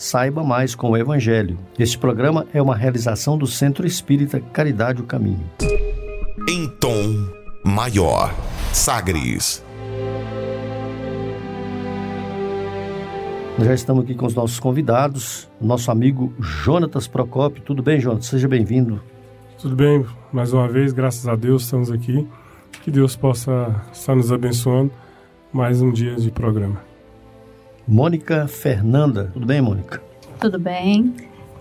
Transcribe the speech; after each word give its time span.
saiba 0.00 0.42
mais 0.42 0.74
com 0.74 0.92
o 0.92 0.96
Evangelho. 0.96 1.58
Este 1.78 1.98
programa 1.98 2.46
é 2.54 2.62
uma 2.62 2.74
realização 2.74 3.36
do 3.36 3.46
Centro 3.46 3.86
Espírita 3.86 4.40
Caridade 4.40 5.02
o 5.02 5.04
Caminho. 5.04 5.44
Em 6.48 6.66
tom 6.80 7.28
maior, 7.62 8.34
Sagres. 8.72 9.62
Nós 13.58 13.66
já 13.66 13.74
estamos 13.74 14.04
aqui 14.04 14.14
com 14.14 14.24
os 14.24 14.34
nossos 14.34 14.58
convidados, 14.58 15.46
nosso 15.60 15.90
amigo 15.90 16.32
Jonatas 16.40 17.06
Procópio. 17.06 17.62
Tudo 17.62 17.82
bem, 17.82 18.00
Jonatas? 18.00 18.24
Seja 18.28 18.48
bem-vindo. 18.48 19.02
Tudo 19.58 19.76
bem, 19.76 20.06
mais 20.32 20.54
uma 20.54 20.66
vez, 20.66 20.94
graças 20.94 21.28
a 21.28 21.36
Deus 21.36 21.64
estamos 21.64 21.90
aqui. 21.90 22.26
Que 22.82 22.90
Deus 22.90 23.16
possa 23.16 23.84
estar 23.92 24.16
nos 24.16 24.32
abençoando 24.32 24.90
mais 25.52 25.82
um 25.82 25.92
dia 25.92 26.16
de 26.16 26.30
programa. 26.30 26.89
Mônica 27.90 28.46
Fernanda. 28.46 29.30
Tudo 29.32 29.46
bem, 29.46 29.60
Mônica? 29.60 30.00
Tudo 30.40 30.60
bem. 30.60 31.12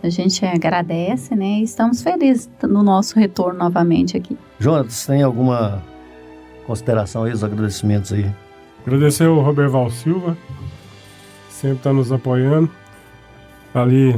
A 0.03 0.09
gente 0.09 0.45
agradece, 0.45 1.35
né? 1.35 1.57
E 1.59 1.63
estamos 1.63 2.03
felizes 2.03 2.47
no 2.61 2.83
nosso 2.83 3.17
retorno 3.17 3.57
novamente 3.57 4.15
aqui. 4.15 4.37
Jonatas, 4.59 5.07
tem 5.07 5.23
alguma 5.23 5.81
consideração 6.67 7.23
aí, 7.23 7.33
os 7.33 7.43
agradecimentos 7.43 8.13
aí? 8.13 8.31
Agradecer 8.85 9.25
ao 9.25 9.39
Roberval 9.39 9.89
Silva, 9.89 10.37
sempre 11.49 11.77
está 11.77 11.91
nos 11.91 12.11
apoiando, 12.11 12.69
ali 13.73 14.15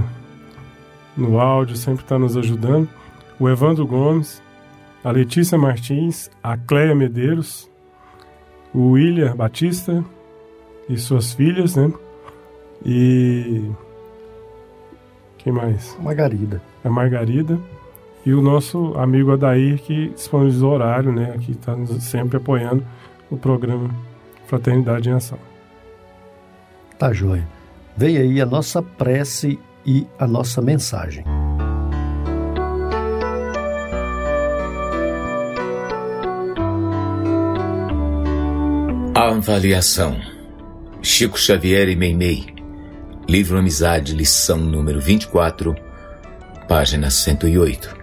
no 1.16 1.40
áudio, 1.40 1.78
sempre 1.78 2.04
está 2.04 2.20
nos 2.20 2.36
ajudando. 2.36 2.90
O 3.40 3.48
Evandro 3.48 3.88
Gomes, 3.88 4.44
a 5.02 5.12
Letícia 5.12 5.58
Martins, 5.58 6.30
a 6.44 6.58
Cleia 6.58 6.94
Medeiros, 6.94 7.72
o 8.74 8.92
William 8.92 9.34
Batista 9.34 10.04
e 10.92 10.98
suas 10.98 11.34
filhas, 11.34 11.76
né? 11.76 11.92
E. 12.86 13.72
Quem 15.38 15.54
mais? 15.54 15.98
Margarida. 16.00 16.62
A 16.84 16.90
Margarida. 16.90 17.58
E 18.26 18.34
o 18.34 18.42
nosso 18.42 18.94
amigo 18.98 19.32
Adair, 19.32 19.82
que 19.82 20.10
disponibilizou 20.10 20.72
o 20.72 20.74
horário, 20.76 21.12
né? 21.12 21.36
Que 21.40 21.52
está 21.52 21.76
sempre 22.00 22.38
apoiando 22.38 22.86
o 23.32 23.38
programa 23.38 23.90
Fraternidade 24.46 25.10
em 25.10 25.14
Ação. 25.14 25.40
Tá 27.00 27.12
joia. 27.14 27.48
Vem 27.98 28.18
aí 28.18 28.42
a 28.42 28.46
nossa 28.46 28.82
prece 28.82 29.58
e 29.86 30.06
a 30.20 30.28
nossa 30.28 30.62
mensagem. 30.62 31.24
Avaliação. 39.16 40.41
Chico 41.04 41.36
Xavier 41.36 41.90
e 41.90 41.96
Meimei. 41.96 42.46
Livro 43.28 43.58
Amizade, 43.58 44.14
lição 44.14 44.58
número 44.58 45.02
24, 45.02 45.76
página 46.68 47.10
108. 47.10 47.98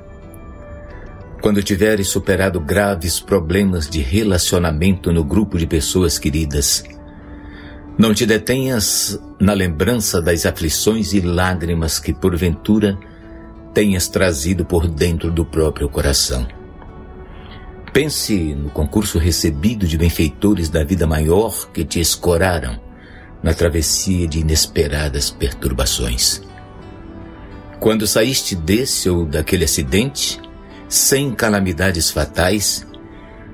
Quando 1.41 1.63
tiveres 1.63 2.09
superado 2.09 2.61
graves 2.61 3.21
problemas 3.21 3.89
de 3.89 4.01
relacionamento 4.01 5.13
no 5.13 5.23
grupo 5.23 5.57
de 5.59 5.65
pessoas 5.65 6.19
queridas, 6.19 6.83
não 7.97 8.13
te 8.13 8.27
detenhas 8.27 9.17
na 9.39 9.53
lembrança 9.53 10.21
das 10.21 10.45
aflições 10.45 11.13
e 11.13 11.21
lágrimas 11.21 12.01
que, 12.01 12.13
porventura, 12.13 12.99
tenhas 13.73 14.09
trazido 14.09 14.65
por 14.65 14.89
dentro 14.89 15.31
do 15.31 15.45
próprio 15.45 15.89
coração. 15.89 16.49
Pense 17.93 18.57
no 18.57 18.71
concurso 18.71 19.19
recebido 19.19 19.87
de 19.87 19.97
benfeitores 19.97 20.69
da 20.69 20.83
vida 20.83 21.07
maior 21.07 21.71
que 21.71 21.85
te 21.85 22.01
escoraram 22.01 22.88
na 23.43 23.55
travessia 23.55 24.27
de 24.27 24.41
inesperadas 24.41 25.31
perturbações. 25.31 26.43
Quando 27.79 28.07
saíste 28.07 28.57
desse 28.57 29.09
ou 29.09 29.25
daquele 29.25 29.65
acidente, 29.65 30.41
sem 30.89 31.33
calamidades 31.33 32.11
fatais, 32.11 32.87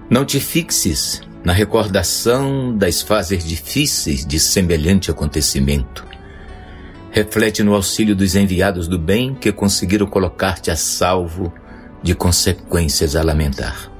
não 0.09 0.25
te 0.25 0.41
fixes 0.41 1.21
na 1.44 1.53
recordação 1.53 2.77
das 2.77 3.03
fases 3.03 3.44
difíceis 3.44 4.25
de 4.25 4.41
semelhante 4.41 5.11
acontecimento. 5.11 6.06
Reflete 7.11 7.62
no 7.62 7.75
auxílio 7.75 8.17
dos 8.17 8.34
enviados 8.34 8.89
do 8.89 8.99
bem 8.99 9.34
que 9.34 9.53
conseguiram 9.53 10.06
colocar-te 10.06 10.71
a 10.71 10.77
salvo 10.77 11.53
de 12.03 12.15
consequências 12.15 13.15
a 13.15 13.23
lamentar. 13.23 13.94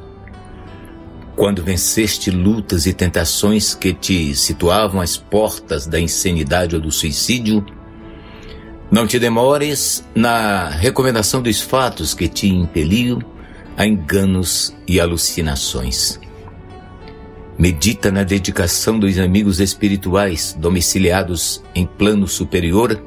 Quando 1.37 1.65
venceste 1.65 2.31
lutas 2.31 2.87
e 2.87 2.93
tentações 2.93 3.75
que 3.75 3.93
te 3.93 4.35
situavam 4.37 5.01
às 5.01 5.17
portas 5.17 5.87
da 5.87 5.99
insanidade 5.99 6.77
ou 6.77 6.81
do 6.81 6.93
suicídio, 6.93 7.65
não 8.91 9.07
te 9.07 9.19
demores 9.19 10.05
na 10.15 10.69
recomendação 10.69 11.43
dos 11.43 11.61
fatos 11.61 12.15
que 12.15 12.29
te 12.29 12.49
impeliam 12.49 13.21
a 13.77 13.85
enganos 13.85 14.75
e 14.87 15.01
alucinações. 15.01 16.21
Medita 17.59 18.13
na 18.13 18.23
dedicação 18.23 18.99
dos 18.99 19.19
amigos 19.19 19.59
espirituais 19.59 20.57
domiciliados 20.57 21.63
em 21.75 21.85
plano 21.85 22.29
superior 22.29 23.03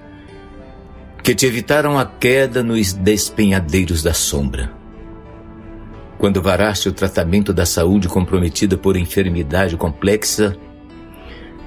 que 1.23 1.35
te 1.35 1.45
evitaram 1.45 1.97
a 1.97 2.05
queda 2.05 2.63
nos 2.63 2.93
despenhadeiros 2.93 4.03
da 4.03 4.13
sombra. 4.13 4.76
Quando 6.17 6.41
varaste 6.41 6.89
o 6.89 6.91
tratamento 6.91 7.53
da 7.53 7.65
saúde 7.65 8.07
comprometida 8.07 8.77
por 8.77 8.97
enfermidade 8.97 9.77
complexa, 9.77 10.55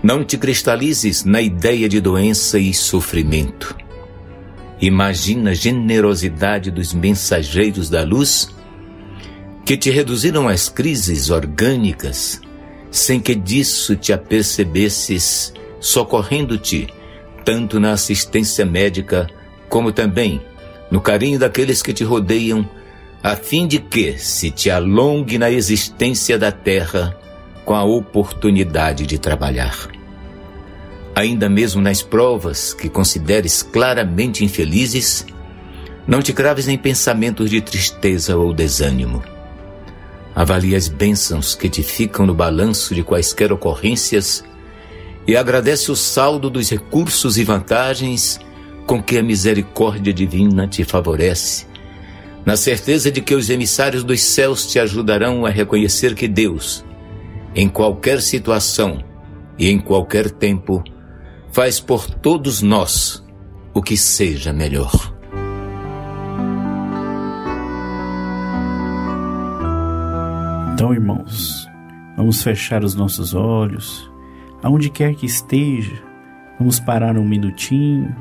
não 0.03 0.25
te 0.25 0.37
cristalizes 0.37 1.25
na 1.25 1.41
ideia 1.41 1.89
de 1.89 2.01
doença 2.01 2.59
e 2.59 2.73
sofrimento. 2.75 3.77
Imagina 4.81 5.51
a 5.51 5.55
generosidade 5.55 6.71
dos 6.71 6.93
mensageiros 6.95 7.91
da 7.91 8.03
luz 8.03 8.49
que 9.65 9.77
te 9.77 9.91
reduziram 9.91 10.49
às 10.49 10.69
crises 10.69 11.31
orgânicas 11.31 12.41
sem 12.91 13.21
que 13.21 13.35
disso 13.35 13.95
te 13.95 14.13
apercebesses, 14.13 15.55
socorrendo-te 15.79 16.89
tanto 17.45 17.79
na 17.79 17.93
assistência 17.93 18.67
médica 18.67 19.29
como 19.69 19.93
também 19.93 20.41
no 20.91 21.01
carinho 21.01 21.39
daqueles 21.39 21.83
que 21.83 21.93
te 21.93 22.03
rodeiam, 22.03 22.69
a 23.23 23.37
fim 23.37 23.67
de 23.67 23.79
que 23.79 24.19
se 24.19 24.51
te 24.51 24.71
alongue 24.71 25.39
na 25.39 25.51
existência 25.51 26.39
da 26.39 26.51
terra 26.51 27.17
com 27.65 27.75
a 27.75 27.85
oportunidade 27.85 29.07
de 29.07 29.19
trabalhar. 29.19 29.89
Ainda 31.15 31.49
mesmo 31.49 31.83
nas 31.83 32.03
provas 32.03 32.73
que 32.73 32.89
consideres 32.89 33.63
claramente 33.63 34.45
infelizes, 34.45 35.27
não 36.07 36.23
te 36.23 36.33
craves 36.33 36.69
em 36.69 36.79
pensamentos 36.79 37.51
de 37.51 37.61
tristeza 37.61 38.37
ou 38.37 38.55
desânimo 38.55 39.23
Avalie 40.35 40.77
as 40.77 40.89
bênçãos 40.89 41.55
que 41.55 41.69
te 41.69 41.83
ficam 41.83 42.25
no 42.25 42.35
balanço 42.35 42.95
de 42.95 43.03
quaisquer 43.03 43.53
ocorrências 43.53 44.45
e 45.27 45.37
agradece 45.37 45.91
o 45.91 45.97
saldo 45.97 46.49
dos 46.49 46.71
recursos 46.71 47.37
e 47.37 47.45
vantagens 47.45 48.39
com 48.87 49.03
que 49.03 49.19
a 49.19 49.23
misericórdia 49.23 50.13
divina 50.13 50.67
te 50.67 50.85
favorece, 50.85 51.67
na 52.45 52.57
certeza 52.57 53.11
de 53.11 53.21
que 53.21 53.35
os 53.35 53.51
emissários 53.51 54.03
dos 54.03 54.21
céus 54.21 54.67
te 54.67 54.79
ajudarão 54.79 55.45
a 55.45 55.51
reconhecer 55.51 56.15
que 56.15 56.27
Deus, 56.27 56.85
em 57.55 57.69
qualquer 57.69 58.21
situação 58.21 59.03
e 59.59 59.69
em 59.69 59.79
qualquer 59.79 60.31
tempo, 60.31 60.83
faz 61.53 61.81
por 61.81 62.09
todos 62.09 62.63
nós 62.63 63.25
o 63.75 63.83
que 63.83 63.97
seja 63.97 64.53
melhor. 64.53 64.93
Então, 70.73 70.95
irmãos, 70.95 71.69
vamos 72.17 72.43
fechar 72.43 72.83
os 72.83 72.95
nossos 72.95 73.35
olhos, 73.35 74.11
aonde 74.63 74.89
quer 74.89 75.15
que 75.15 75.27
esteja, 75.27 76.03
vamos 76.59 76.81
parar 76.81 77.19
um 77.19 77.29
minutinho, 77.29 78.17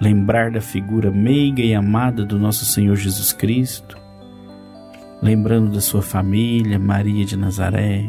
lembrar 0.00 0.50
da 0.50 0.60
figura 0.60 1.10
meiga 1.10 1.62
e 1.62 1.74
amada 1.74 2.24
do 2.24 2.38
nosso 2.38 2.64
Senhor 2.64 2.96
Jesus 2.96 3.32
Cristo, 3.32 3.96
lembrando 5.22 5.72
da 5.72 5.80
sua 5.80 6.02
família, 6.02 6.78
Maria 6.78 7.24
de 7.24 7.36
Nazaré, 7.36 8.04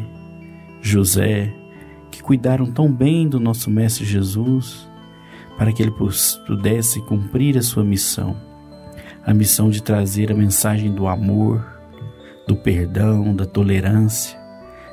José, 0.80 1.52
que 2.10 2.22
cuidaram 2.22 2.70
tão 2.70 2.92
bem 2.92 3.28
do 3.28 3.40
nosso 3.40 3.70
Mestre 3.70 4.04
Jesus, 4.04 4.88
para 5.56 5.72
que 5.72 5.82
ele 5.82 5.92
pudesse 6.46 7.00
cumprir 7.02 7.58
a 7.58 7.62
sua 7.62 7.82
missão, 7.82 8.36
a 9.24 9.34
missão 9.34 9.68
de 9.70 9.82
trazer 9.82 10.30
a 10.30 10.34
mensagem 10.34 10.94
do 10.94 11.08
amor, 11.08 11.66
do 12.46 12.56
perdão, 12.56 13.34
da 13.34 13.44
tolerância, 13.44 14.38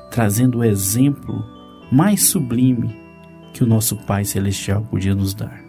trazendo 0.09 0.59
o 0.59 0.63
exemplo 0.63 1.45
mais 1.91 2.29
sublime 2.29 2.99
que 3.53 3.63
o 3.63 3.67
nosso 3.67 3.95
Pai 4.05 4.25
Celestial 4.25 4.81
podia 4.81 5.13
nos 5.13 5.33
dar. 5.33 5.64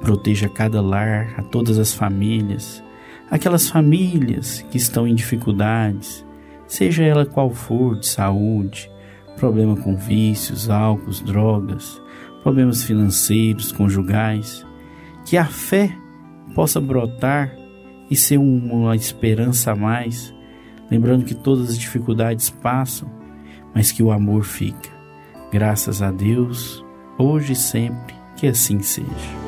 Proteja 0.00 0.48
cada 0.48 0.80
lar, 0.80 1.34
a 1.36 1.42
todas 1.42 1.78
as 1.78 1.92
famílias, 1.92 2.82
aquelas 3.30 3.68
famílias 3.68 4.62
que 4.70 4.76
estão 4.76 5.06
em 5.06 5.14
dificuldades, 5.14 6.24
seja 6.66 7.04
ela 7.04 7.26
qual 7.26 7.50
for, 7.50 7.98
de 7.98 8.06
saúde, 8.06 8.90
problema 9.36 9.76
com 9.76 9.96
vícios, 9.96 10.68
álcool, 10.68 11.10
drogas, 11.24 12.00
problemas 12.42 12.84
financeiros, 12.84 13.72
conjugais, 13.72 14.66
que 15.24 15.36
a 15.36 15.44
fé 15.44 15.94
possa 16.54 16.80
brotar 16.80 17.54
e 18.10 18.16
ser 18.16 18.38
uma 18.38 18.96
esperança 18.96 19.72
a 19.72 19.76
mais, 19.76 20.34
lembrando 20.90 21.24
que 21.24 21.34
todas 21.34 21.70
as 21.70 21.78
dificuldades 21.78 22.50
passam, 22.50 23.10
mas 23.74 23.92
que 23.92 24.02
o 24.02 24.10
amor 24.10 24.44
fica. 24.44 24.90
Graças 25.52 26.02
a 26.02 26.10
Deus, 26.10 26.84
hoje 27.18 27.52
e 27.52 27.56
sempre, 27.56 28.14
que 28.36 28.46
assim 28.46 28.80
seja. 28.80 29.47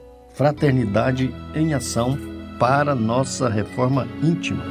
Fraternidade 0.33 1.33
em 1.53 1.73
Ação 1.73 2.17
para 2.57 2.95
nossa 2.95 3.49
reforma 3.49 4.07
íntima. 4.23 4.63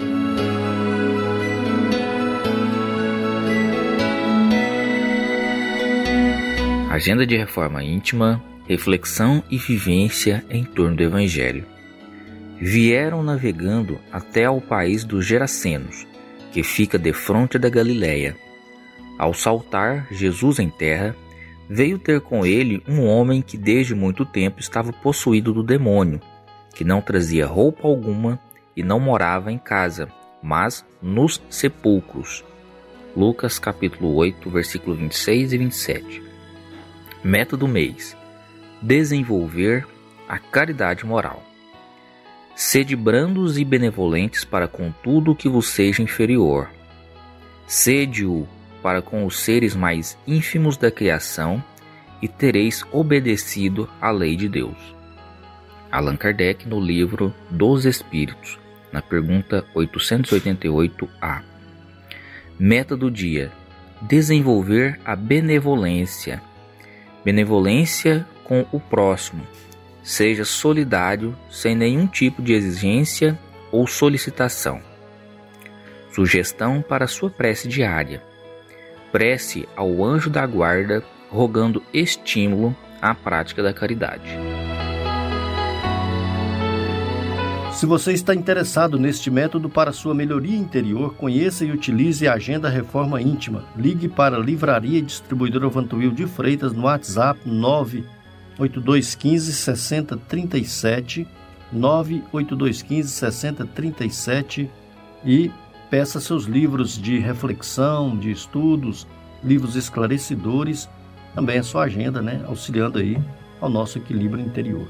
Agenda 6.91 7.27
de 7.27 7.37
reforma 7.37 7.85
íntima, 7.85 8.43
reflexão 8.67 9.43
e 9.51 9.59
vivência 9.59 10.45
em 10.51 10.65
torno 10.65 10.97
do 10.97 11.03
Evangelho. 11.03 11.67
Vieram 12.59 13.23
navegando 13.23 13.99
até 14.11 14.47
ao 14.47 14.61
país 14.61 15.05
dos 15.05 15.27
Gerasenos, 15.27 16.06
que 16.53 16.63
fica 16.63 16.99
defronte 16.99 17.59
da 17.59 17.69
Galiléia. 17.69 18.37
Ao 19.19 19.35
saltar 19.35 20.09
Jesus 20.11 20.59
em 20.59 20.71
terra, 20.71 21.15
veio 21.72 22.00
ter 22.00 22.20
com 22.20 22.44
ele 22.44 22.82
um 22.88 23.06
homem 23.06 23.40
que 23.40 23.56
desde 23.56 23.94
muito 23.94 24.26
tempo 24.26 24.58
estava 24.58 24.93
possuído 24.93 25.52
do 25.55 25.62
demônio, 25.62 26.20
que 26.75 26.82
não 26.82 27.00
trazia 27.00 27.46
roupa 27.46 27.87
alguma 27.87 28.40
e 28.76 28.82
não 28.82 28.99
morava 28.99 29.52
em 29.52 29.58
casa, 29.58 30.08
mas 30.43 30.84
nos 31.00 31.40
sepulcros. 31.49 32.44
Lucas 33.17 33.61
capítulo 33.61 34.17
8, 34.17 34.50
versículo 34.50 34.96
26 34.96 35.52
e 35.52 35.58
27. 35.58 36.22
Método 37.22 37.69
mês: 37.69 38.17
desenvolver 38.82 39.87
a 40.28 40.40
caridade 40.40 41.06
moral. 41.06 41.40
Sede 42.56 42.96
brandos 42.96 43.58
e 43.58 43.64
benevolentes 43.64 44.44
para 44.44 44.67
com 44.67 44.90
tudo 44.90 45.37
que 45.37 45.49
vos 45.49 45.69
seja 45.69 46.02
inferior. 46.02 46.69
Sede-o 47.64 48.49
para 48.82 49.03
com 49.03 49.25
os 49.25 49.41
seres 49.41 49.75
mais 49.75 50.17
ínfimos 50.27 50.77
da 50.77 50.91
criação 50.91 51.62
e 52.21 52.29
tereis 52.29 52.85
obedecido 52.93 53.88
à 54.00 54.11
lei 54.11 54.37
de 54.37 54.49
Deus. 54.49 54.77
Allan 55.91 56.17
Kardec 56.17 56.69
no 56.69 56.81
livro 56.81 57.35
Dos 57.50 57.85
Espíritos, 57.85 58.59
na 58.93 59.03
pergunta 59.03 59.65
888A. 59.75 61.43
Meta 62.59 62.97
do 62.97 63.11
dia: 63.11 63.50
desenvolver 64.03 65.00
a 65.05 65.17
benevolência 65.17 66.43
benevolência 67.25 68.27
com 68.44 68.67
o 68.73 68.81
próximo, 68.81 69.47
seja 70.03 70.44
solidário 70.44 71.37
sem 71.50 71.75
nenhum 71.75 72.06
tipo 72.06 72.43
de 72.43 72.53
exigência 72.53 73.38
ou 73.71 73.87
solicitação. 73.87 74.81
Sugestão 76.12 76.82
para 76.82 77.06
sua 77.06 77.31
prece 77.31 77.69
diária: 77.69 78.23
prece 79.12 79.69
ao 79.77 80.05
anjo 80.05 80.31
da 80.31 80.47
guarda, 80.47 81.03
rogando 81.31 81.83
estímulo 81.93 82.75
à 83.01 83.15
prática 83.15 83.62
da 83.62 83.73
caridade. 83.73 84.37
Se 87.73 87.87
você 87.87 88.12
está 88.12 88.35
interessado 88.35 88.99
neste 88.99 89.31
método 89.31 89.71
para 89.71 89.93
sua 89.93 90.15
melhoria 90.15 90.59
interior, 90.59 91.15
conheça 91.15 91.65
e 91.65 91.71
utilize 91.71 92.29
a 92.29 92.35
Agenda 92.35 92.69
Reforma 92.69 93.23
Íntima. 93.23 93.65
Ligue 93.75 94.07
para 94.07 94.37
a 94.37 94.39
Livraria 94.39 94.99
e 94.99 95.03
Distribuidora 95.03 95.67
Vantuil 95.69 96.11
de 96.11 96.27
Freitas 96.27 96.73
no 96.73 96.83
WhatsApp 96.83 97.41
98215 97.47 99.53
6037 99.55 101.27
98215 101.73 103.09
6037 103.09 104.71
e 105.25 105.51
peça 105.91 106.20
seus 106.20 106.44
livros 106.44 106.97
de 106.97 107.19
reflexão, 107.19 108.17
de 108.17 108.31
estudos, 108.31 109.06
livros 109.43 109.75
esclarecedores, 109.75 110.89
também 111.35 111.59
a 111.59 111.63
sua 111.65 111.85
agenda, 111.85 112.23
né, 112.23 112.43
auxiliando 112.47 112.99
aí 112.99 113.19
ao 113.61 113.69
nosso 113.69 113.99
equilíbrio 113.99 114.44
interior. 114.44 114.87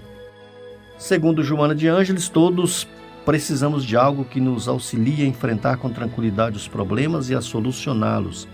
Segundo 0.98 1.42
Joana 1.42 1.74
de 1.74 1.88
Ângeles, 1.88 2.28
todos 2.28 2.86
precisamos 3.24 3.84
de 3.84 3.96
algo 3.96 4.24
que 4.24 4.40
nos 4.40 4.68
auxilie 4.68 5.24
a 5.24 5.26
enfrentar 5.26 5.78
com 5.78 5.88
tranquilidade 5.88 6.58
os 6.58 6.68
problemas 6.68 7.30
e 7.30 7.34
a 7.34 7.40
solucioná-los, 7.40 8.46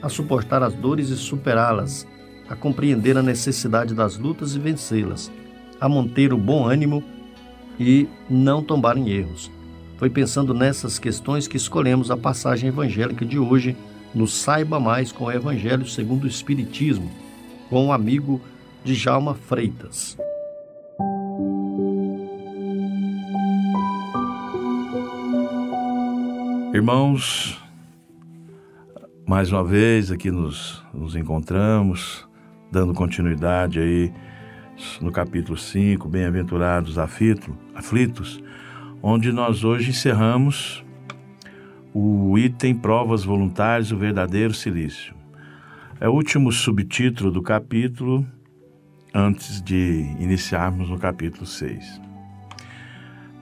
a 0.00 0.08
suportar 0.08 0.62
as 0.62 0.74
dores 0.74 1.10
e 1.10 1.16
superá-las, 1.16 2.06
a 2.48 2.56
compreender 2.56 3.18
a 3.18 3.22
necessidade 3.22 3.94
das 3.94 4.16
lutas 4.16 4.54
e 4.54 4.58
vencê-las, 4.58 5.30
a 5.78 5.88
manter 5.88 6.32
o 6.32 6.38
bom 6.38 6.66
ânimo 6.66 7.04
e 7.78 8.08
não 8.28 8.62
tombar 8.62 8.96
em 8.96 9.10
erros. 9.10 9.50
Foi 10.02 10.10
pensando 10.10 10.52
nessas 10.52 10.98
questões 10.98 11.46
que 11.46 11.56
escolhemos 11.56 12.10
a 12.10 12.16
passagem 12.16 12.70
evangélica 12.70 13.24
de 13.24 13.38
hoje 13.38 13.76
no 14.12 14.26
Saiba 14.26 14.80
Mais 14.80 15.12
com 15.12 15.26
o 15.26 15.30
Evangelho 15.30 15.86
segundo 15.86 16.24
o 16.24 16.26
Espiritismo, 16.26 17.08
com 17.70 17.86
o 17.86 17.92
amigo 17.92 18.40
Djalma 18.84 19.32
Freitas. 19.32 20.16
Irmãos, 26.74 27.62
mais 29.24 29.52
uma 29.52 29.62
vez 29.62 30.10
aqui 30.10 30.32
nos, 30.32 30.82
nos 30.92 31.14
encontramos, 31.14 32.26
dando 32.72 32.92
continuidade 32.92 33.78
aí 33.78 34.12
no 35.00 35.12
capítulo 35.12 35.56
5, 35.56 36.08
Bem-aventurados 36.08 36.98
aflitos, 36.98 38.42
onde 39.02 39.32
nós 39.32 39.64
hoje 39.64 39.90
encerramos 39.90 40.84
o 41.92 42.38
item 42.38 42.74
Provas 42.74 43.24
Voluntárias, 43.24 43.90
o 43.90 43.96
verdadeiro 43.96 44.54
silício. 44.54 45.14
É 46.00 46.08
o 46.08 46.12
último 46.12 46.52
subtítulo 46.52 47.30
do 47.30 47.42
capítulo, 47.42 48.26
antes 49.12 49.60
de 49.60 50.06
iniciarmos 50.20 50.88
no 50.88 50.98
capítulo 50.98 51.44
6. 51.44 52.00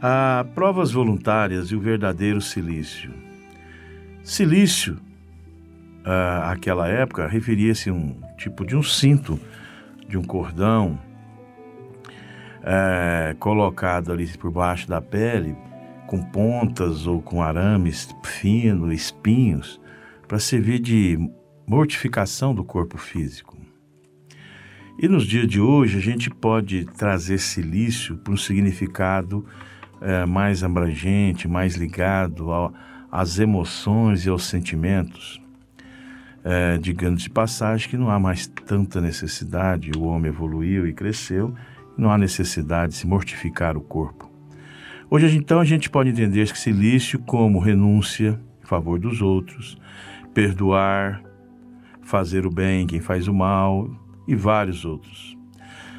A 0.03 0.47
provas 0.55 0.91
voluntárias 0.93 1.69
e 1.69 1.77
o 1.77 1.81
verdadeiro 1.81 2.41
silício. 2.41 3.13
Silício, 4.23 4.99
àquela 6.45 6.89
época, 6.89 7.29
referia-se 7.29 7.91
a 7.91 7.93
um 7.93 8.19
tipo 8.39 8.67
de 8.67 8.75
um 8.75 8.83
cinto, 8.83 9.39
de 10.09 10.17
um 10.17 10.25
cordão, 10.25 10.99
é, 12.63 13.35
colocado 13.39 14.13
ali 14.13 14.27
por 14.39 14.51
baixo 14.51 14.89
da 14.89 15.01
pele, 15.01 15.57
com 16.07 16.23
pontas 16.23 17.07
ou 17.07 17.23
com 17.23 17.43
arames 17.43 18.09
fino, 18.23 18.93
espinhos, 18.93 19.81
para 20.27 20.39
servir 20.39 20.79
de 20.79 21.19
mortificação 21.67 22.55
do 22.55 22.65
corpo 22.65 22.99
físico. 22.99 23.57
E 24.99 25.09
nos 25.09 25.25
dias 25.25 25.47
de 25.47 25.61
hoje 25.61 25.97
a 25.97 26.01
gente 26.01 26.29
pode 26.29 26.85
trazer 26.85 27.39
silício 27.39 28.19
para 28.19 28.33
um 28.35 28.37
significado 28.37 29.47
é, 30.01 30.27
mais 30.27 30.63
abrangente, 30.63 31.49
mais 31.49 31.75
ligado 31.75 32.51
ao, 32.51 32.75
às 33.11 33.39
emoções 33.39 34.27
e 34.27 34.29
aos 34.29 34.45
sentimentos. 34.45 35.41
É, 36.43 36.79
digamos 36.79 37.23
de 37.23 37.31
passagem 37.31 37.89
que 37.89 37.97
não 37.97 38.11
há 38.11 38.19
mais 38.19 38.47
tanta 38.47 39.01
necessidade, 39.01 39.91
o 39.97 40.05
homem 40.05 40.31
evoluiu 40.31 40.87
e 40.87 40.93
cresceu, 40.93 41.55
não 42.01 42.11
há 42.11 42.17
necessidade 42.17 42.93
de 42.93 42.99
se 42.99 43.07
mortificar 43.07 43.77
o 43.77 43.81
corpo. 43.81 44.31
Hoje, 45.11 45.37
então, 45.37 45.61
a 45.61 45.65
gente 45.65 45.91
pode 45.91 46.09
entender 46.09 46.41
esse 46.41 46.57
silício 46.57 47.19
como 47.19 47.59
renúncia 47.59 48.41
em 48.63 48.67
favor 48.67 48.99
dos 48.99 49.21
outros, 49.21 49.77
perdoar, 50.33 51.23
fazer 52.01 52.47
o 52.47 52.51
bem 52.51 52.87
quem 52.87 53.01
faz 53.01 53.29
o 53.29 53.35
mal, 53.35 53.91
e 54.27 54.35
vários 54.35 54.85
outros. 54.85 55.37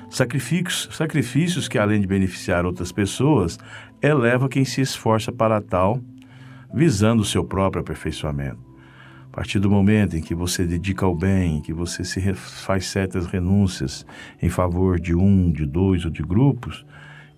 Sacrifícios, 0.09 0.95
sacrifícios 0.95 1.67
que, 1.67 1.77
além 1.77 2.01
de 2.01 2.07
beneficiar 2.07 2.65
outras 2.65 2.91
pessoas, 2.91 3.59
eleva 4.01 4.49
quem 4.49 4.65
se 4.65 4.81
esforça 4.81 5.31
para 5.31 5.61
tal, 5.61 6.01
visando 6.73 7.21
o 7.21 7.25
seu 7.25 7.43
próprio 7.43 7.81
aperfeiçoamento. 7.81 8.70
A 9.31 9.35
partir 9.37 9.59
do 9.59 9.69
momento 9.69 10.17
em 10.17 10.21
que 10.21 10.35
você 10.35 10.65
dedica 10.65 11.05
ao 11.05 11.15
bem, 11.15 11.61
que 11.61 11.71
você 11.71 12.03
se 12.03 12.33
faz 12.33 12.87
certas 12.87 13.27
renúncias 13.27 14.05
em 14.41 14.49
favor 14.49 14.99
de 14.99 15.15
um, 15.15 15.49
de 15.49 15.65
dois 15.65 16.03
ou 16.03 16.11
de 16.11 16.21
grupos, 16.21 16.85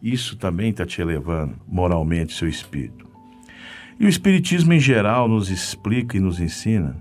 isso 0.01 0.35
também 0.35 0.71
está 0.71 0.87
te 0.87 0.99
elevando 1.01 1.55
moralmente 1.67 2.33
seu 2.33 2.49
espírito. 2.49 3.07
E 3.99 4.05
o 4.05 4.09
Espiritismo 4.09 4.73
em 4.73 4.79
geral 4.79 5.27
nos 5.27 5.51
explica 5.51 6.17
e 6.17 6.19
nos 6.19 6.39
ensina 6.39 6.97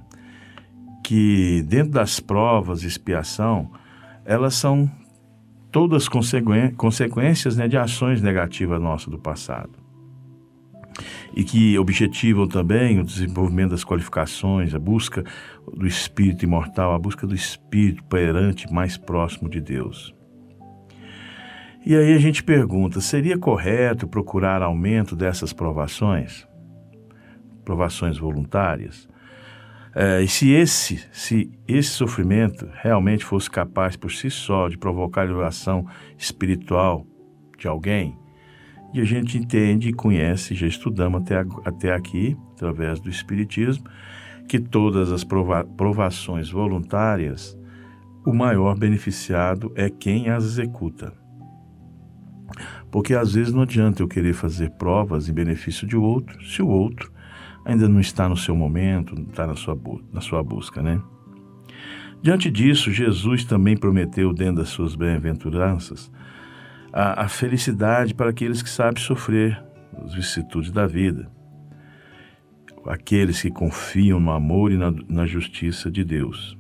que 1.03 1.65
dentro 1.67 1.93
das 1.93 2.21
provas 2.21 2.83
de 2.83 2.87
expiação, 2.87 3.73
elas 4.27 4.55
são 4.55 4.91
todas 5.73 6.07
consequências 6.07 7.57
né, 7.57 7.67
de 7.67 7.79
ações 7.79 8.21
negativas 8.21 8.81
nossas 8.81 9.09
do 9.09 9.19
passado. 9.19 9.82
E 11.35 11.45
que 11.45 11.79
objetivam 11.79 12.47
também 12.47 13.01
o 13.01 13.05
desenvolvimento 13.05 13.71
das 13.71 13.85
qualificações, 13.85 14.75
a 14.75 14.79
busca 14.79 15.25
do 15.73 15.87
espírito 15.87 16.45
imortal, 16.45 16.95
a 16.95 16.99
busca 16.99 17.27
do 17.27 17.35
espírito 17.35 18.05
perante 18.05 18.73
mais 18.73 18.97
próximo 18.97 19.49
de 19.49 19.61
Deus. 19.61 20.15
E 21.85 21.97
aí 21.97 22.15
a 22.15 22.19
gente 22.19 22.45
pergunta: 22.45 23.01
seria 23.01 23.37
correto 23.39 24.07
procurar 24.07 24.63
aumento 24.63 25.17
dessas 25.17 25.53
provações? 25.53 26.47
Provações 27.65 28.19
voluntárias? 28.19 29.09
É, 29.95 30.23
e 30.23 30.29
se 30.29 30.51
esse, 30.51 31.05
se 31.13 31.51
esse 31.69 31.91
sofrimento 31.91 32.69
realmente 32.73 33.25
fosse 33.25 33.51
capaz 33.51 33.95
por 33.95 34.11
si 34.11 34.31
só 34.31 34.69
de 34.69 34.79
provocar 34.79 35.25
elevação 35.25 35.87
espiritual 36.17 37.07
de 37.59 37.69
alguém, 37.69 38.17
e 38.93 39.01
a 39.01 39.05
gente 39.05 39.39
entende 39.39 39.89
e 39.89 39.93
conhece, 39.93 40.55
já 40.55 40.67
estudamos 40.67 41.23
até, 41.23 41.45
até 41.65 41.93
aqui, 41.95 42.37
através 42.53 43.01
do 43.01 43.09
Espiritismo, 43.09 43.85
que 44.49 44.59
todas 44.59 45.11
as 45.11 45.25
prova, 45.25 45.65
provações 45.65 46.51
voluntárias, 46.51 47.59
o 48.25 48.33
maior 48.33 48.77
beneficiado 48.77 49.73
é 49.75 49.89
quem 49.89 50.29
as 50.29 50.45
executa. 50.45 51.13
Porque 52.91 53.15
às 53.15 53.33
vezes 53.33 53.53
não 53.53 53.63
adianta 53.63 54.03
eu 54.03 54.09
querer 54.09 54.35
fazer 54.35 54.71
provas 54.73 55.29
em 55.29 55.33
benefício 55.33 55.87
de 55.87 55.97
outro, 55.97 56.45
se 56.45 56.63
o 56.63 56.69
outro 56.69 57.11
ainda 57.65 57.89
não 57.89 58.01
está 58.01 58.29
no 58.29 58.37
seu 58.37 58.55
momento, 58.55 59.15
não 59.15 59.25
está 59.25 59.47
na 59.47 59.57
sua, 59.57 59.79
na 60.13 60.21
sua 60.21 60.43
busca, 60.43 60.83
né? 60.83 61.01
Diante 62.21 62.51
disso, 62.51 62.93
Jesus 62.93 63.45
também 63.45 63.77
prometeu, 63.77 64.33
dentro 64.33 64.57
das 64.57 64.69
suas 64.69 64.95
bem-aventuranças, 64.95 66.13
a, 66.93 67.25
a, 67.25 67.29
felicidade 67.29 68.15
para 68.15 68.31
aqueles 68.31 68.63
que 68.63 68.69
sabem 68.69 69.03
sofrer 69.03 69.63
as 70.05 70.15
vicissitudes 70.15 70.71
da 70.71 70.87
vida, 70.87 71.31
aqueles 72.87 73.41
que 73.41 73.51
confiam 73.51 74.21
no 74.21 74.31
amor 74.31 74.73
e 74.73 74.77
na, 74.77 74.93
na 75.09 75.27
justiça 75.27 75.91
de 75.91 76.05
Deus. 76.05 76.57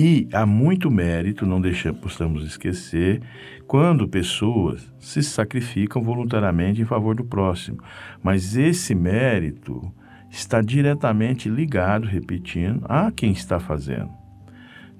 E 0.00 0.28
há 0.32 0.46
muito 0.46 0.92
mérito, 0.92 1.44
não 1.44 1.60
deixamos, 1.60 2.00
possamos 2.00 2.44
esquecer, 2.44 3.20
quando 3.66 4.06
pessoas 4.06 4.92
se 5.00 5.24
sacrificam 5.24 6.00
voluntariamente 6.02 6.80
em 6.80 6.84
favor 6.84 7.16
do 7.16 7.24
próximo. 7.24 7.78
Mas 8.22 8.56
esse 8.56 8.94
mérito 8.94 9.92
está 10.30 10.60
diretamente 10.60 11.48
ligado, 11.48 12.06
repetindo, 12.06 12.84
a 12.88 13.10
quem 13.10 13.32
está 13.32 13.58
fazendo. 13.58 14.10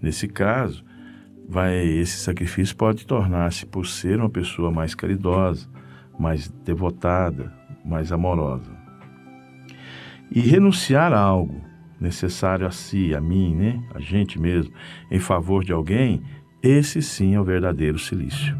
Nesse 0.02 0.26
caso, 0.26 0.84
vai 1.48 1.86
esse 1.86 2.18
sacrifício 2.18 2.76
pode 2.76 3.06
tornar-se 3.06 3.64
por 3.64 3.86
ser 3.86 4.18
uma 4.18 4.28
pessoa 4.28 4.70
mais 4.70 4.94
caridosa, 4.94 5.66
mais 6.18 6.48
devotada, 6.48 7.50
mais 7.82 8.12
amorosa. 8.12 8.70
E 10.30 10.40
renunciar 10.40 11.12
a 11.14 11.18
algo 11.18 11.64
necessário 11.98 12.66
a 12.66 12.70
si, 12.70 13.14
a 13.14 13.20
mim, 13.20 13.54
né? 13.54 13.82
a 13.94 14.00
gente 14.00 14.38
mesmo, 14.38 14.72
em 15.10 15.18
favor 15.18 15.64
de 15.64 15.72
alguém, 15.72 16.22
esse 16.62 17.00
sim 17.00 17.34
é 17.34 17.40
o 17.40 17.44
verdadeiro 17.44 17.98
silício. 17.98 18.54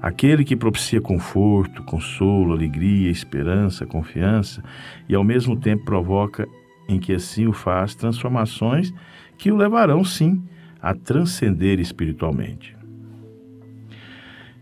Aquele 0.00 0.44
que 0.44 0.54
propicia 0.54 1.00
conforto, 1.00 1.82
consolo, 1.82 2.52
alegria, 2.52 3.10
esperança, 3.10 3.86
confiança 3.86 4.62
e 5.08 5.14
ao 5.14 5.24
mesmo 5.24 5.56
tempo 5.56 5.84
provoca 5.84 6.46
em 6.88 6.98
que 6.98 7.12
assim 7.12 7.46
o 7.46 7.52
faz 7.52 7.94
transformações 7.94 8.92
que 9.36 9.50
o 9.50 9.56
levarão 9.56 10.04
sim 10.04 10.42
a 10.84 10.94
transcender 10.94 11.80
espiritualmente. 11.80 12.76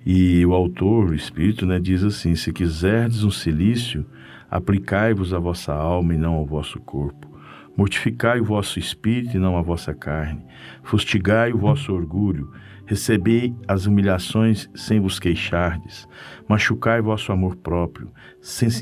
E 0.07 0.45
o 0.47 0.53
autor, 0.53 1.11
o 1.11 1.15
Espírito, 1.15 1.67
né, 1.67 1.81
diz 1.81 2.05
assim: 2.05 2.35
Se 2.35 2.53
quiserdes 2.53 3.25
um 3.25 3.31
silício, 3.31 4.07
aplicai-vos 4.51 5.35
à 5.35 5.39
vossa 5.39 5.73
alma 5.73 6.15
e 6.15 6.19
não 6.19 6.35
ao 6.35 6.47
vosso 6.47 6.79
corpo 6.81 7.33
Mortificai 7.77 8.39
o 8.39 8.45
vosso 8.45 8.79
espírito 8.79 9.37
e 9.37 9.41
não 9.41 9.57
a 9.57 9.63
vossa 9.63 9.95
carne. 9.95 10.45
Fustigai 10.83 11.53
o 11.53 11.59
vosso 11.59 11.93
orgulho. 11.93 12.51
Recebei 12.93 13.55
as 13.67 13.87
humilhações 13.87 14.69
sem 14.75 15.01
vos 15.01 15.19
queixardes. 15.19 16.07
Machucai 16.47 17.01
vosso 17.01 17.33
amor 17.33 17.57
próprio. 17.57 18.11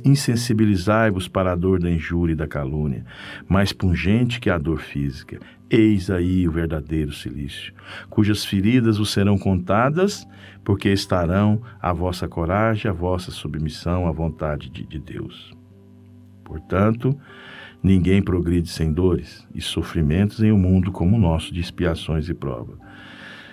Insensibilizai-vos 0.04 1.28
para 1.28 1.52
a 1.52 1.54
dor 1.54 1.78
da 1.78 1.88
injúria 1.88 2.32
e 2.32 2.36
da 2.36 2.48
calúnia, 2.48 3.04
mais 3.48 3.72
pungente 3.72 4.40
que 4.40 4.50
a 4.50 4.58
dor 4.58 4.80
física. 4.80 5.38
Eis 5.70 6.10
aí 6.10 6.48
o 6.48 6.50
verdadeiro 6.50 7.12
silício, 7.12 7.72
cujas 8.08 8.44
feridas 8.44 8.98
vos 8.98 9.12
serão 9.12 9.38
contadas, 9.38 10.26
porque 10.64 10.88
estarão 10.88 11.62
a 11.80 11.92
vossa 11.92 12.26
coragem, 12.26 12.90
a 12.90 12.92
vossa 12.92 13.30
submissão 13.30 14.08
à 14.08 14.10
vontade 14.10 14.70
de, 14.70 14.84
de 14.84 14.98
Deus. 14.98 15.56
Portanto, 16.42 17.16
Ninguém 17.82 18.20
progride 18.20 18.68
sem 18.68 18.92
dores 18.92 19.46
e 19.54 19.60
sofrimentos 19.62 20.42
em 20.42 20.52
um 20.52 20.58
mundo 20.58 20.92
como 20.92 21.16
o 21.16 21.20
nosso 21.20 21.52
de 21.52 21.60
expiações 21.60 22.28
e 22.28 22.34
prova. 22.34 22.78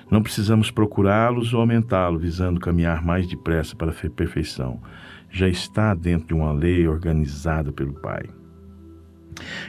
Não 0.10 0.22
precisamos 0.22 0.72
procurá-los 0.72 1.54
ou 1.54 1.60
aumentá-los, 1.60 2.22
visando 2.22 2.60
caminhar 2.60 3.04
mais 3.04 3.28
depressa 3.28 3.76
para 3.76 3.92
a 3.92 4.10
perfeição. 4.10 4.82
Já 5.30 5.48
está 5.48 5.94
dentro 5.94 6.28
de 6.28 6.34
uma 6.34 6.54
lei 6.54 6.88
organizada 6.88 7.72
pelo 7.72 7.94
Pai. 7.94 8.24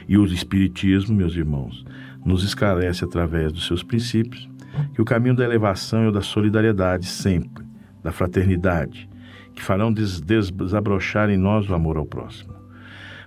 E 0.07 0.17
o 0.17 0.25
Espiritismo, 0.25 1.15
meus 1.15 1.35
irmãos, 1.35 1.85
nos 2.25 2.43
esclarece 2.43 3.03
através 3.03 3.51
dos 3.51 3.67
seus 3.67 3.83
princípios 3.83 4.49
que 4.93 5.01
o 5.01 5.05
caminho 5.05 5.35
da 5.35 5.43
elevação 5.43 6.03
é 6.03 6.07
o 6.07 6.11
da 6.11 6.21
solidariedade 6.21 7.05
sempre, 7.05 7.65
da 8.01 8.11
fraternidade, 8.11 9.09
que 9.53 9.61
farão 9.61 9.91
des 9.91 10.21
desabrochar 10.21 11.29
em 11.29 11.37
nós 11.37 11.69
o 11.69 11.73
amor 11.73 11.97
ao 11.97 12.05
próximo. 12.05 12.53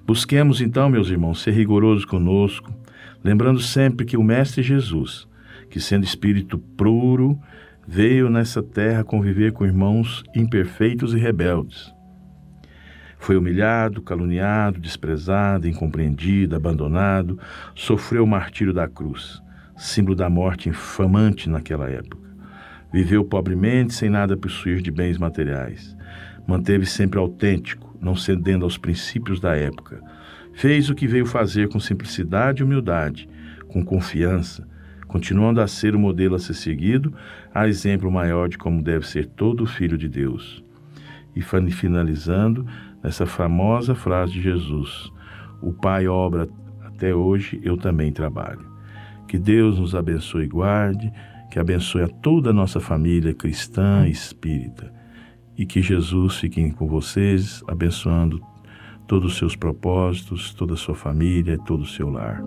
Busquemos 0.06 0.60
então, 0.60 0.88
meus 0.88 1.08
irmãos, 1.08 1.42
ser 1.42 1.52
rigorosos 1.52 2.04
conosco, 2.04 2.72
lembrando 3.22 3.60
sempre 3.60 4.06
que 4.06 4.16
o 4.16 4.22
Mestre 4.22 4.62
Jesus, 4.62 5.28
que 5.72 5.80
sendo 5.80 6.04
espírito 6.04 6.58
puro, 6.58 7.40
veio 7.88 8.28
nessa 8.28 8.62
terra 8.62 9.02
conviver 9.02 9.52
com 9.52 9.64
irmãos 9.64 10.22
imperfeitos 10.36 11.14
e 11.14 11.18
rebeldes. 11.18 11.90
Foi 13.18 13.38
humilhado, 13.38 14.02
caluniado, 14.02 14.78
desprezado, 14.78 15.66
incompreendido, 15.66 16.54
abandonado, 16.54 17.38
sofreu 17.74 18.24
o 18.24 18.26
martírio 18.26 18.74
da 18.74 18.86
cruz, 18.86 19.42
símbolo 19.74 20.14
da 20.14 20.28
morte 20.28 20.68
infamante 20.68 21.48
naquela 21.48 21.88
época. 21.88 22.28
Viveu 22.92 23.24
pobremente, 23.24 23.94
sem 23.94 24.10
nada 24.10 24.36
possuir 24.36 24.82
de 24.82 24.90
bens 24.90 25.16
materiais. 25.16 25.96
Manteve 26.46 26.84
sempre 26.84 27.18
autêntico, 27.18 27.96
não 27.98 28.14
cedendo 28.14 28.66
aos 28.66 28.76
princípios 28.76 29.40
da 29.40 29.56
época. 29.56 30.02
Fez 30.52 30.90
o 30.90 30.94
que 30.94 31.06
veio 31.06 31.24
fazer 31.24 31.70
com 31.70 31.80
simplicidade 31.80 32.60
e 32.60 32.64
humildade, 32.64 33.26
com 33.68 33.82
confiança, 33.82 34.70
continuando 35.12 35.60
a 35.60 35.66
ser 35.66 35.94
o 35.94 35.98
modelo 35.98 36.34
a 36.34 36.38
ser 36.38 36.54
seguido, 36.54 37.12
a 37.54 37.68
exemplo 37.68 38.10
maior 38.10 38.48
de 38.48 38.56
como 38.56 38.82
deve 38.82 39.06
ser 39.06 39.26
todo 39.26 39.66
filho 39.66 39.98
de 39.98 40.08
Deus. 40.08 40.64
E 41.36 41.42
finalizando, 41.42 42.66
nessa 43.02 43.26
famosa 43.26 43.94
frase 43.94 44.32
de 44.32 44.40
Jesus: 44.40 45.12
O 45.60 45.70
Pai 45.70 46.08
obra 46.08 46.48
até 46.82 47.14
hoje, 47.14 47.60
eu 47.62 47.76
também 47.76 48.10
trabalho. 48.10 48.66
Que 49.28 49.38
Deus 49.38 49.78
nos 49.78 49.94
abençoe 49.94 50.44
e 50.44 50.48
guarde, 50.48 51.12
que 51.50 51.58
abençoe 51.58 52.02
a 52.02 52.08
toda 52.08 52.50
a 52.50 52.54
nossa 52.54 52.80
família 52.80 53.34
cristã 53.34 54.06
e 54.06 54.10
espírita. 54.10 54.92
E 55.58 55.66
que 55.66 55.82
Jesus 55.82 56.36
fique 56.36 56.70
com 56.70 56.88
vocês, 56.88 57.62
abençoando 57.68 58.40
todos 59.06 59.32
os 59.32 59.38
seus 59.38 59.54
propósitos, 59.54 60.54
toda 60.54 60.72
a 60.72 60.76
sua 60.76 60.94
família, 60.94 61.58
todo 61.58 61.82
o 61.82 61.86
seu 61.86 62.08
lar. 62.08 62.42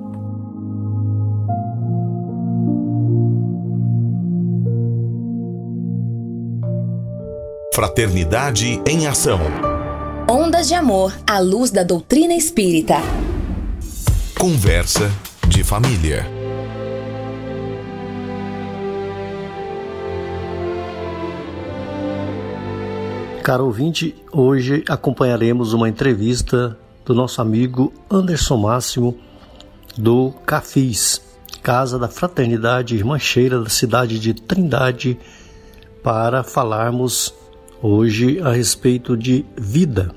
Fraternidade 7.75 8.81
em 8.87 9.05
Ação. 9.05 9.37
Ondas 10.29 10.69
de 10.69 10.73
Amor 10.73 11.13
à 11.27 11.39
luz 11.39 11.71
da 11.71 11.83
doutrina 11.83 12.33
espírita. 12.33 12.95
Conversa 14.39 15.11
de 15.45 15.61
família. 15.61 16.25
Caro 23.43 23.65
ouvinte, 23.65 24.15
hoje 24.31 24.81
acompanharemos 24.87 25.73
uma 25.73 25.89
entrevista 25.89 26.79
do 27.03 27.13
nosso 27.13 27.41
amigo 27.41 27.91
Anderson 28.09 28.55
Máximo 28.55 29.17
do 29.97 30.31
Cafis, 30.45 31.21
Casa 31.61 31.99
da 31.99 32.07
Fraternidade 32.07 32.95
Irmãcheira 32.95 33.59
da 33.59 33.69
cidade 33.69 34.17
de 34.17 34.33
Trindade, 34.33 35.19
para 36.01 36.41
falarmos 36.41 37.33
hoje 37.85 38.41
a 38.41 38.51
respeito 38.51 39.15
de 39.15 39.45
vida. 39.55 40.11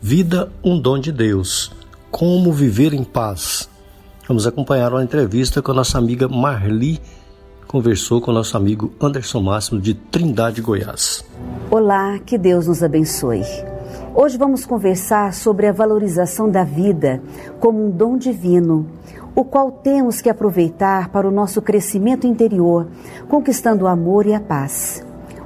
Vida, 0.00 0.52
um 0.62 0.80
dom 0.80 0.98
de 0.98 1.10
Deus. 1.10 1.72
Como 2.10 2.52
viver 2.52 2.92
em 2.92 3.02
paz. 3.02 3.68
Vamos 4.28 4.46
acompanhar 4.46 4.92
uma 4.92 5.02
entrevista 5.02 5.60
com 5.60 5.72
a 5.72 5.74
nossa 5.74 5.98
amiga 5.98 6.28
Marli, 6.28 7.00
conversou 7.66 8.20
com 8.20 8.30
o 8.30 8.34
nosso 8.34 8.56
amigo 8.56 8.92
Anderson 9.00 9.40
Máximo 9.40 9.80
de 9.80 9.94
Trindade, 9.94 10.62
Goiás. 10.62 11.24
Olá, 11.68 12.18
que 12.20 12.38
Deus 12.38 12.68
nos 12.68 12.82
abençoe. 12.82 13.42
Hoje 14.14 14.38
vamos 14.38 14.64
conversar 14.64 15.34
sobre 15.34 15.66
a 15.66 15.72
valorização 15.72 16.48
da 16.48 16.62
vida 16.62 17.20
como 17.58 17.84
um 17.84 17.90
dom 17.90 18.16
divino, 18.16 18.86
o 19.34 19.44
qual 19.44 19.72
temos 19.72 20.22
que 20.22 20.30
aproveitar 20.30 21.08
para 21.08 21.26
o 21.26 21.32
nosso 21.32 21.60
crescimento 21.60 22.24
interior, 22.24 22.86
conquistando 23.28 23.84
o 23.84 23.88
amor 23.88 24.26
e 24.26 24.32
a 24.32 24.40
paz. 24.40 25.03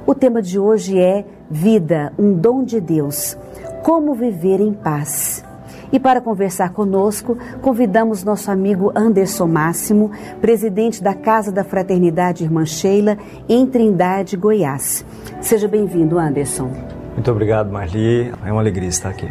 O 0.09 0.15
tema 0.15 0.41
de 0.41 0.57
hoje 0.57 0.99
é 0.99 1.23
Vida, 1.51 2.11
um 2.17 2.33
dom 2.33 2.63
de 2.63 2.81
Deus. 2.81 3.37
Como 3.83 4.15
viver 4.15 4.59
em 4.59 4.73
paz. 4.73 5.45
E 5.93 5.99
para 5.99 6.19
conversar 6.19 6.73
conosco, 6.73 7.37
convidamos 7.61 8.23
nosso 8.23 8.49
amigo 8.49 8.91
Anderson 8.95 9.45
Máximo, 9.45 10.09
presidente 10.41 11.03
da 11.03 11.13
Casa 11.13 11.51
da 11.51 11.63
Fraternidade 11.63 12.43
Irmã 12.43 12.65
Sheila, 12.65 13.19
em 13.47 13.67
Trindade, 13.67 14.35
Goiás. 14.35 15.05
Seja 15.41 15.67
bem-vindo, 15.67 16.17
Anderson. 16.17 16.71
Muito 17.13 17.29
obrigado, 17.29 17.71
Marli. 17.71 18.33
É 18.43 18.51
uma 18.51 18.61
alegria 18.61 18.89
estar 18.89 19.09
aqui. 19.09 19.29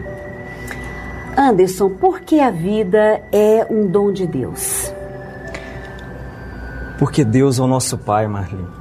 Anderson, 1.37 1.91
por 1.91 2.21
que 2.21 2.39
a 2.39 2.53
vida 2.53 3.21
é 3.33 3.67
um 3.69 3.91
dom 3.91 4.13
de 4.13 4.29
Deus? 4.29 4.95
Porque 7.01 7.25
Deus 7.25 7.59
é 7.59 7.63
o 7.63 7.67
nosso 7.67 7.99
Pai, 7.99 8.29
Marli. 8.29 8.78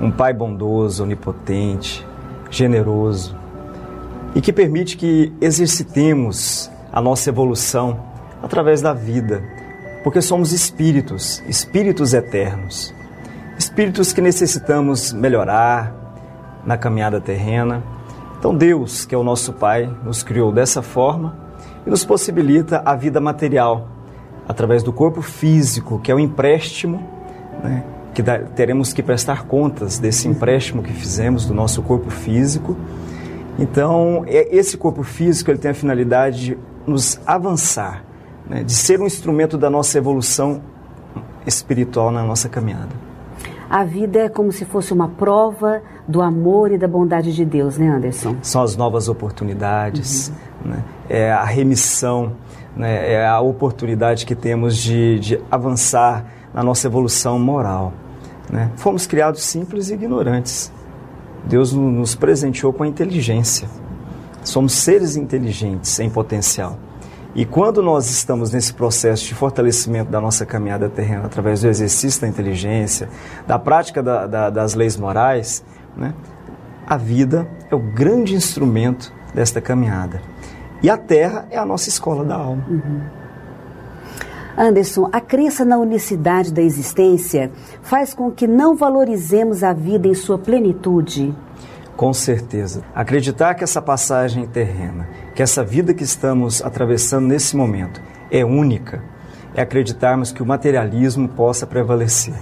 Um 0.00 0.10
Pai 0.10 0.32
bondoso, 0.32 1.02
onipotente, 1.02 2.06
generoso 2.50 3.36
e 4.34 4.40
que 4.40 4.52
permite 4.52 4.96
que 4.98 5.32
exercitemos 5.40 6.70
a 6.92 7.00
nossa 7.00 7.30
evolução 7.30 8.00
através 8.42 8.82
da 8.82 8.92
vida, 8.92 9.42
porque 10.04 10.20
somos 10.20 10.52
espíritos, 10.52 11.42
espíritos 11.48 12.12
eternos, 12.12 12.94
espíritos 13.58 14.12
que 14.12 14.20
necessitamos 14.20 15.12
melhorar 15.12 15.94
na 16.66 16.76
caminhada 16.76 17.18
terrena. 17.18 17.82
Então, 18.38 18.54
Deus, 18.54 19.06
que 19.06 19.14
é 19.14 19.18
o 19.18 19.24
nosso 19.24 19.54
Pai, 19.54 19.90
nos 20.04 20.22
criou 20.22 20.52
dessa 20.52 20.82
forma 20.82 21.34
e 21.86 21.90
nos 21.90 22.04
possibilita 22.04 22.82
a 22.84 22.94
vida 22.94 23.20
material 23.20 23.88
através 24.46 24.82
do 24.82 24.92
corpo 24.92 25.22
físico, 25.22 25.98
que 25.98 26.12
é 26.12 26.14
o 26.14 26.20
empréstimo, 26.20 27.02
né, 27.64 27.82
que 28.16 28.22
teremos 28.54 28.94
que 28.94 29.02
prestar 29.02 29.44
contas 29.44 29.98
desse 29.98 30.26
empréstimo 30.26 30.82
que 30.82 30.90
fizemos 30.90 31.44
do 31.44 31.52
nosso 31.52 31.82
corpo 31.82 32.08
físico. 32.08 32.74
Então, 33.58 34.24
é, 34.26 34.56
esse 34.56 34.78
corpo 34.78 35.02
físico 35.02 35.50
ele 35.50 35.58
tem 35.58 35.70
a 35.72 35.74
finalidade 35.74 36.46
de 36.46 36.58
nos 36.86 37.20
avançar, 37.26 38.02
né, 38.48 38.62
de 38.64 38.72
ser 38.72 39.02
um 39.02 39.06
instrumento 39.06 39.58
da 39.58 39.68
nossa 39.68 39.98
evolução 39.98 40.62
espiritual 41.46 42.10
na 42.10 42.22
nossa 42.22 42.48
caminhada. 42.48 42.88
A 43.68 43.84
vida 43.84 44.20
é 44.20 44.28
como 44.30 44.50
se 44.50 44.64
fosse 44.64 44.94
uma 44.94 45.08
prova 45.08 45.82
do 46.08 46.22
amor 46.22 46.72
e 46.72 46.78
da 46.78 46.88
bondade 46.88 47.34
de 47.34 47.44
Deus, 47.44 47.76
né, 47.76 47.88
Anderson? 47.88 48.36
São 48.40 48.62
as 48.62 48.76
novas 48.76 49.10
oportunidades, 49.10 50.32
uhum. 50.64 50.70
né? 50.70 50.84
é 51.06 51.32
a 51.32 51.44
remissão, 51.44 52.32
né? 52.74 53.12
é 53.12 53.26
a 53.26 53.40
oportunidade 53.40 54.24
que 54.24 54.34
temos 54.34 54.74
de, 54.74 55.18
de 55.18 55.40
avançar 55.50 56.24
na 56.54 56.62
nossa 56.62 56.86
evolução 56.86 57.38
moral. 57.38 57.92
Né? 58.50 58.70
Fomos 58.76 59.06
criados 59.06 59.42
simples 59.42 59.90
e 59.90 59.94
ignorantes. 59.94 60.72
Deus 61.44 61.72
nos 61.72 62.14
presenteou 62.14 62.72
com 62.72 62.82
a 62.82 62.88
inteligência. 62.88 63.68
Somos 64.42 64.72
seres 64.72 65.16
inteligentes 65.16 65.98
em 66.00 66.10
potencial. 66.10 66.78
E 67.34 67.44
quando 67.44 67.82
nós 67.82 68.08
estamos 68.08 68.50
nesse 68.50 68.72
processo 68.72 69.26
de 69.26 69.34
fortalecimento 69.34 70.10
da 70.10 70.20
nossa 70.20 70.46
caminhada 70.46 70.88
terrena 70.88 71.26
através 71.26 71.60
do 71.60 71.68
exercício 71.68 72.22
da 72.22 72.28
inteligência, 72.28 73.10
da 73.46 73.58
prática 73.58 74.02
da, 74.02 74.26
da, 74.26 74.50
das 74.50 74.74
leis 74.74 74.96
morais, 74.96 75.62
né, 75.94 76.14
a 76.86 76.96
vida 76.96 77.46
é 77.70 77.74
o 77.74 77.78
grande 77.78 78.34
instrumento 78.34 79.12
desta 79.34 79.60
caminhada. 79.60 80.22
E 80.82 80.88
a 80.88 80.96
terra 80.96 81.46
é 81.50 81.58
a 81.58 81.64
nossa 81.64 81.88
escola 81.88 82.24
da 82.24 82.36
alma. 82.36 82.64
Uhum. 82.68 83.00
Anderson, 84.56 85.08
a 85.12 85.20
crença 85.20 85.64
na 85.64 85.76
unicidade 85.76 86.52
da 86.52 86.62
existência 86.62 87.50
faz 87.82 88.14
com 88.14 88.30
que 88.30 88.46
não 88.46 88.74
valorizemos 88.74 89.62
a 89.62 89.72
vida 89.72 90.08
em 90.08 90.14
sua 90.14 90.38
plenitude. 90.38 91.34
Com 91.96 92.12
certeza. 92.12 92.82
Acreditar 92.94 93.54
que 93.54 93.64
essa 93.64 93.82
passagem 93.82 94.46
terrena, 94.46 95.08
que 95.34 95.42
essa 95.42 95.62
vida 95.62 95.94
que 95.94 96.04
estamos 96.04 96.62
atravessando 96.62 97.26
nesse 97.26 97.56
momento 97.56 98.00
é 98.30 98.44
única, 98.44 99.02
é 99.54 99.62
acreditarmos 99.62 100.32
que 100.32 100.42
o 100.42 100.46
materialismo 100.46 101.28
possa 101.28 101.66
prevalecer. 101.66 102.34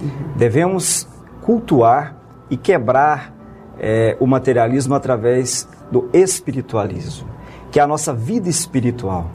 Uhum. 0.00 0.36
Devemos 0.36 1.08
cultuar 1.42 2.16
e 2.50 2.56
quebrar 2.56 3.34
é, 3.78 4.16
o 4.20 4.26
materialismo 4.26 4.94
através 4.94 5.68
do 5.90 6.08
espiritualismo, 6.12 7.28
que 7.70 7.80
é 7.80 7.82
a 7.82 7.86
nossa 7.86 8.12
vida 8.12 8.48
espiritual. 8.48 9.30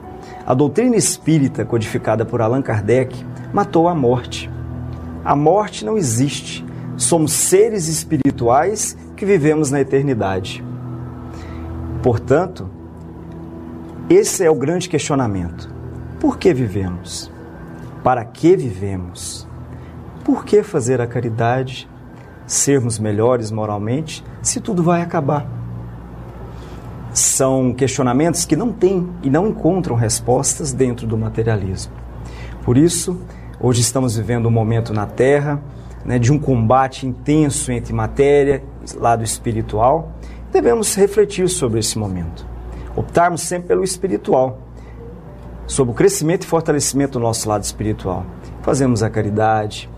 A 0.50 0.56
doutrina 0.56 0.96
espírita, 0.96 1.64
codificada 1.64 2.26
por 2.26 2.42
Allan 2.42 2.64
Kardec, 2.64 3.24
matou 3.54 3.88
a 3.88 3.94
morte. 3.94 4.50
A 5.24 5.36
morte 5.36 5.86
não 5.86 5.96
existe. 5.96 6.66
Somos 6.98 7.34
seres 7.34 7.88
espirituais 7.88 8.98
que 9.16 9.28
vivemos 9.28 9.70
na 9.70 9.80
eternidade. 9.80 10.66
Portanto, 12.02 12.68
esse 14.10 14.44
é 14.44 14.50
o 14.50 14.56
grande 14.56 14.90
questionamento. 14.90 15.72
Por 16.20 16.40
que 16.40 16.52
vivemos? 16.52 17.32
Para 18.04 18.26
que 18.26 18.56
vivemos? 18.56 19.48
Por 20.26 20.44
que 20.44 20.64
fazer 20.64 21.00
a 21.00 21.06
caridade? 21.06 21.88
Sermos 22.48 22.98
melhores 22.98 23.52
moralmente 23.52 24.26
se 24.42 24.60
tudo 24.60 24.82
vai 24.82 25.04
acabar? 25.04 25.59
São 27.20 27.74
questionamentos 27.74 28.46
que 28.46 28.56
não 28.56 28.72
têm 28.72 29.10
e 29.22 29.30
não 29.30 29.48
encontram 29.48 29.96
respostas 29.96 30.72
dentro 30.72 31.06
do 31.06 31.18
materialismo. 31.18 31.92
Por 32.64 32.78
isso, 32.78 33.20
hoje 33.60 33.82
estamos 33.82 34.16
vivendo 34.16 34.48
um 34.48 34.52
momento 34.52 34.94
na 34.94 35.06
Terra 35.06 35.62
né, 36.06 36.18
de 36.18 36.32
um 36.32 36.40
combate 36.40 37.06
intenso 37.06 37.72
entre 37.72 37.94
matéria 37.94 38.64
lado 38.96 39.24
espiritual, 39.24 40.14
devemos 40.52 40.96
refletir 40.96 41.48
sobre 41.50 41.80
esse 41.80 41.98
momento. 41.98 42.46
Optarmos 42.96 43.42
sempre 43.42 43.68
pelo 43.68 43.84
espiritual, 43.84 44.60
sobre 45.68 45.92
o 45.92 45.96
crescimento 45.96 46.44
e 46.44 46.48
fortalecimento 46.48 47.20
do 47.20 47.24
nosso 47.24 47.48
lado 47.48 47.64
espiritual. 47.64 48.26
Fazemos 48.62 49.04
a 49.04 49.10
caridade, 49.10 49.90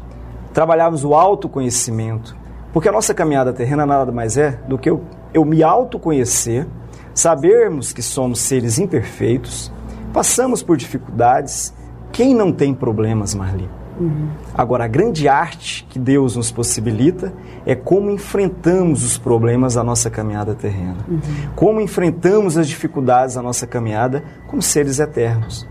trabalharmos 0.53 1.05
o 1.05 1.13
autoconhecimento, 1.13 2.35
porque 2.73 2.89
a 2.89 2.91
nossa 2.91 3.13
caminhada 3.13 3.53
terrena 3.53 3.85
nada 3.85 4.11
mais 4.11 4.37
é 4.37 4.59
do 4.67 4.77
que 4.77 4.89
eu, 4.89 5.03
eu 5.33 5.45
me 5.45 5.63
autoconhecer, 5.63 6.67
sabermos 7.13 7.93
que 7.93 8.01
somos 8.01 8.39
seres 8.39 8.79
imperfeitos, 8.79 9.71
passamos 10.13 10.63
por 10.63 10.77
dificuldades. 10.77 11.73
Quem 12.11 12.33
não 12.33 12.51
tem 12.51 12.73
problemas, 12.73 13.33
Marli? 13.33 13.69
Uhum. 13.99 14.29
Agora, 14.53 14.85
a 14.85 14.87
grande 14.87 15.27
arte 15.27 15.85
que 15.89 15.99
Deus 15.99 16.35
nos 16.35 16.51
possibilita 16.51 17.33
é 17.65 17.75
como 17.75 18.09
enfrentamos 18.09 19.03
os 19.03 19.17
problemas 19.17 19.75
da 19.75 19.83
nossa 19.83 20.09
caminhada 20.09 20.55
terrena. 20.55 20.97
Uhum. 21.07 21.19
Como 21.55 21.81
enfrentamos 21.81 22.57
as 22.57 22.67
dificuldades 22.67 23.35
da 23.35 23.41
nossa 23.41 23.67
caminhada 23.67 24.23
como 24.47 24.61
seres 24.61 24.99
eternos. 24.99 25.67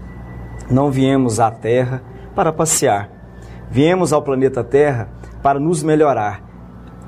Não 0.71 0.91
viemos 0.91 1.41
à 1.41 1.51
Terra 1.51 2.03
para 2.35 2.53
passear. 2.53 3.11
Viemos 3.71 4.13
ao 4.13 4.23
planeta 4.23 4.63
Terra 4.63 5.09
para 5.43 5.59
nos 5.59 5.83
melhorar. 5.83 6.43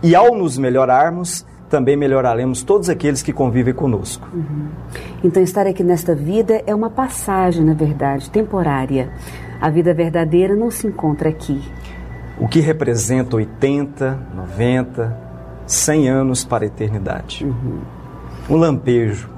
E 0.03 0.16
ao 0.16 0.35
nos 0.35 0.59
melhorarmos, 0.59 1.47
também 1.73 1.97
melhoraremos 1.97 2.63
todos 2.63 2.91
aqueles 2.91 3.23
que 3.23 3.33
convivem 3.33 3.73
conosco. 3.73 4.29
Uhum. 4.31 4.69
Então, 5.25 5.43
estar 5.43 5.67
aqui 5.67 5.83
nesta 5.83 6.15
vida 6.15 6.63
é 6.67 6.75
uma 6.75 6.91
passagem, 6.91 7.65
na 7.65 7.73
verdade, 7.73 8.31
temporária. 8.31 9.11
A 9.59 9.71
vida 9.71 9.95
verdadeira 9.95 10.55
não 10.55 10.71
se 10.71 10.87
encontra 10.87 11.31
aqui. 11.31 11.63
O 12.39 12.47
que 12.47 12.61
representa 12.61 13.37
80, 13.37 14.19
90, 14.35 15.19
100 15.67 16.11
anos 16.11 16.45
para 16.45 16.65
a 16.65 16.67
eternidade. 16.67 17.43
Uhum. 17.43 17.79
Um 18.51 18.57
lampejo. 18.57 19.31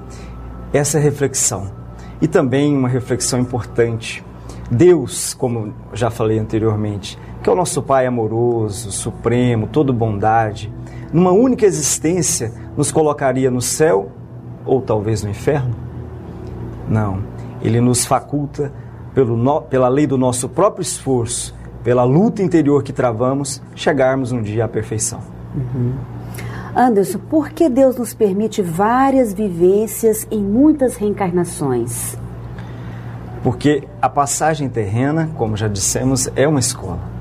Essa 0.73 0.99
é 0.99 1.01
a 1.01 1.05
reflexão. 1.05 1.71
E 2.21 2.27
também 2.27 2.77
uma 2.77 2.89
reflexão 2.89 3.39
importante. 3.39 4.25
Deus, 4.69 5.35
como 5.35 5.73
já 5.93 6.11
falei 6.11 6.41
anteriormente, 6.41 7.17
que 7.45 7.49
é 7.49 7.53
o 7.53 7.55
nosso 7.55 7.81
Pai 7.81 8.07
amoroso, 8.07 8.91
supremo, 8.91 9.69
todo 9.69 9.93
bondade, 9.93 10.74
numa 11.15 11.31
única 11.31 11.65
existência, 11.65 12.53
nos 12.77 12.91
colocaria 12.91 13.49
no 13.49 13.63
céu 13.63 14.11
ou 14.67 14.83
talvez 14.83 15.23
no 15.23 15.31
inferno? 15.31 15.73
Não. 16.89 17.23
Ele 17.63 17.81
nos 17.81 18.05
faculta, 18.05 18.73
pelo 19.15 19.37
no, 19.37 19.63
pela 19.63 19.89
lei 19.89 20.09
do 20.09 20.19
nosso 20.19 20.49
próprio 20.49 20.83
esforço, 20.83 21.55
pela 21.85 22.03
luta 22.03 22.43
interior 22.43 22.83
que 22.83 22.93
travamos, 22.93 23.63
chegarmos 23.77 24.33
um 24.33 24.43
dia 24.43 24.65
à 24.65 24.69
perfeição. 24.69 25.21
Uhum. 25.55 25.93
Anderson, 26.75 27.21
por 27.31 27.51
que 27.51 27.69
Deus 27.69 27.97
nos 27.97 28.13
permite 28.13 28.61
várias 28.61 29.33
vivências 29.33 30.27
em 30.33 30.43
muitas 30.43 30.97
reencarnações? 30.97 32.19
Porque 33.41 33.85
a 34.03 34.09
passagem 34.09 34.69
terrena, 34.69 35.31
como 35.37 35.57
já 35.57 35.69
dissemos, 35.69 36.29
é 36.35 36.49
uma 36.49 36.59
escola. 36.59 37.14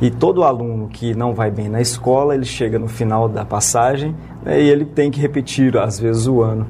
E 0.00 0.10
todo 0.10 0.44
aluno 0.44 0.88
que 0.88 1.12
não 1.14 1.34
vai 1.34 1.50
bem 1.50 1.68
na 1.68 1.80
escola, 1.80 2.34
ele 2.34 2.44
chega 2.44 2.78
no 2.78 2.86
final 2.86 3.28
da 3.28 3.44
passagem 3.44 4.14
né, 4.44 4.60
e 4.62 4.68
ele 4.68 4.84
tem 4.84 5.10
que 5.10 5.20
repetir, 5.20 5.76
às 5.76 5.98
vezes, 5.98 6.26
o 6.28 6.40
ano. 6.40 6.66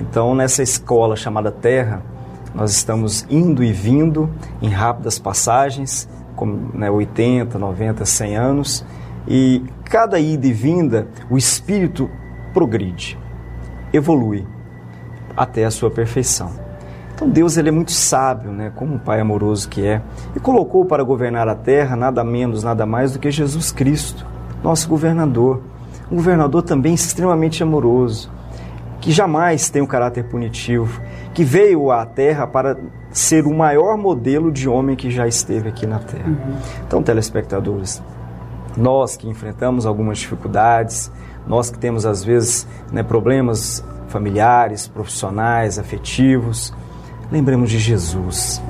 Então, 0.00 0.34
nessa 0.34 0.62
escola 0.62 1.14
chamada 1.14 1.52
Terra, 1.52 2.02
nós 2.54 2.72
estamos 2.72 3.24
indo 3.30 3.62
e 3.62 3.72
vindo 3.72 4.28
em 4.60 4.68
rápidas 4.68 5.18
passagens, 5.18 6.08
como 6.34 6.70
né, 6.74 6.90
80, 6.90 7.56
90, 7.58 8.04
100 8.04 8.36
anos, 8.36 8.84
e 9.28 9.62
cada 9.84 10.18
ida 10.18 10.46
e 10.46 10.52
vinda, 10.52 11.06
o 11.30 11.38
espírito 11.38 12.10
progride, 12.52 13.18
evolui 13.92 14.44
até 15.36 15.64
a 15.64 15.70
sua 15.70 15.90
perfeição. 15.90 16.65
Então 17.16 17.30
Deus 17.30 17.56
ele 17.56 17.70
é 17.70 17.72
muito 17.72 17.92
sábio, 17.92 18.52
né, 18.52 18.70
como 18.76 18.94
um 18.94 18.98
pai 18.98 19.20
amoroso 19.20 19.70
que 19.70 19.84
é, 19.84 20.02
e 20.36 20.38
colocou 20.38 20.84
para 20.84 21.02
governar 21.02 21.48
a 21.48 21.54
terra 21.54 21.96
nada 21.96 22.22
menos, 22.22 22.62
nada 22.62 22.84
mais 22.84 23.14
do 23.14 23.18
que 23.18 23.30
Jesus 23.30 23.72
Cristo, 23.72 24.26
nosso 24.62 24.86
governador. 24.86 25.62
Um 26.12 26.16
governador 26.16 26.62
também 26.62 26.92
extremamente 26.92 27.62
amoroso, 27.62 28.30
que 29.00 29.10
jamais 29.10 29.70
tem 29.70 29.80
um 29.80 29.86
caráter 29.86 30.24
punitivo, 30.24 31.00
que 31.32 31.42
veio 31.42 31.90
à 31.90 32.04
terra 32.04 32.46
para 32.46 32.76
ser 33.10 33.46
o 33.46 33.54
maior 33.54 33.96
modelo 33.96 34.52
de 34.52 34.68
homem 34.68 34.94
que 34.94 35.10
já 35.10 35.26
esteve 35.26 35.70
aqui 35.70 35.86
na 35.86 35.98
terra. 35.98 36.28
Uhum. 36.28 36.54
Então, 36.86 37.02
telespectadores, 37.02 38.02
nós 38.76 39.16
que 39.16 39.26
enfrentamos 39.26 39.86
algumas 39.86 40.18
dificuldades, 40.18 41.10
nós 41.46 41.70
que 41.70 41.78
temos 41.78 42.04
às 42.04 42.22
vezes 42.22 42.68
né, 42.92 43.02
problemas 43.02 43.82
familiares, 44.08 44.86
profissionais, 44.86 45.78
afetivos, 45.78 46.74
lembremos 47.30 47.70
de 47.70 47.78
Jesus. 47.78 48.62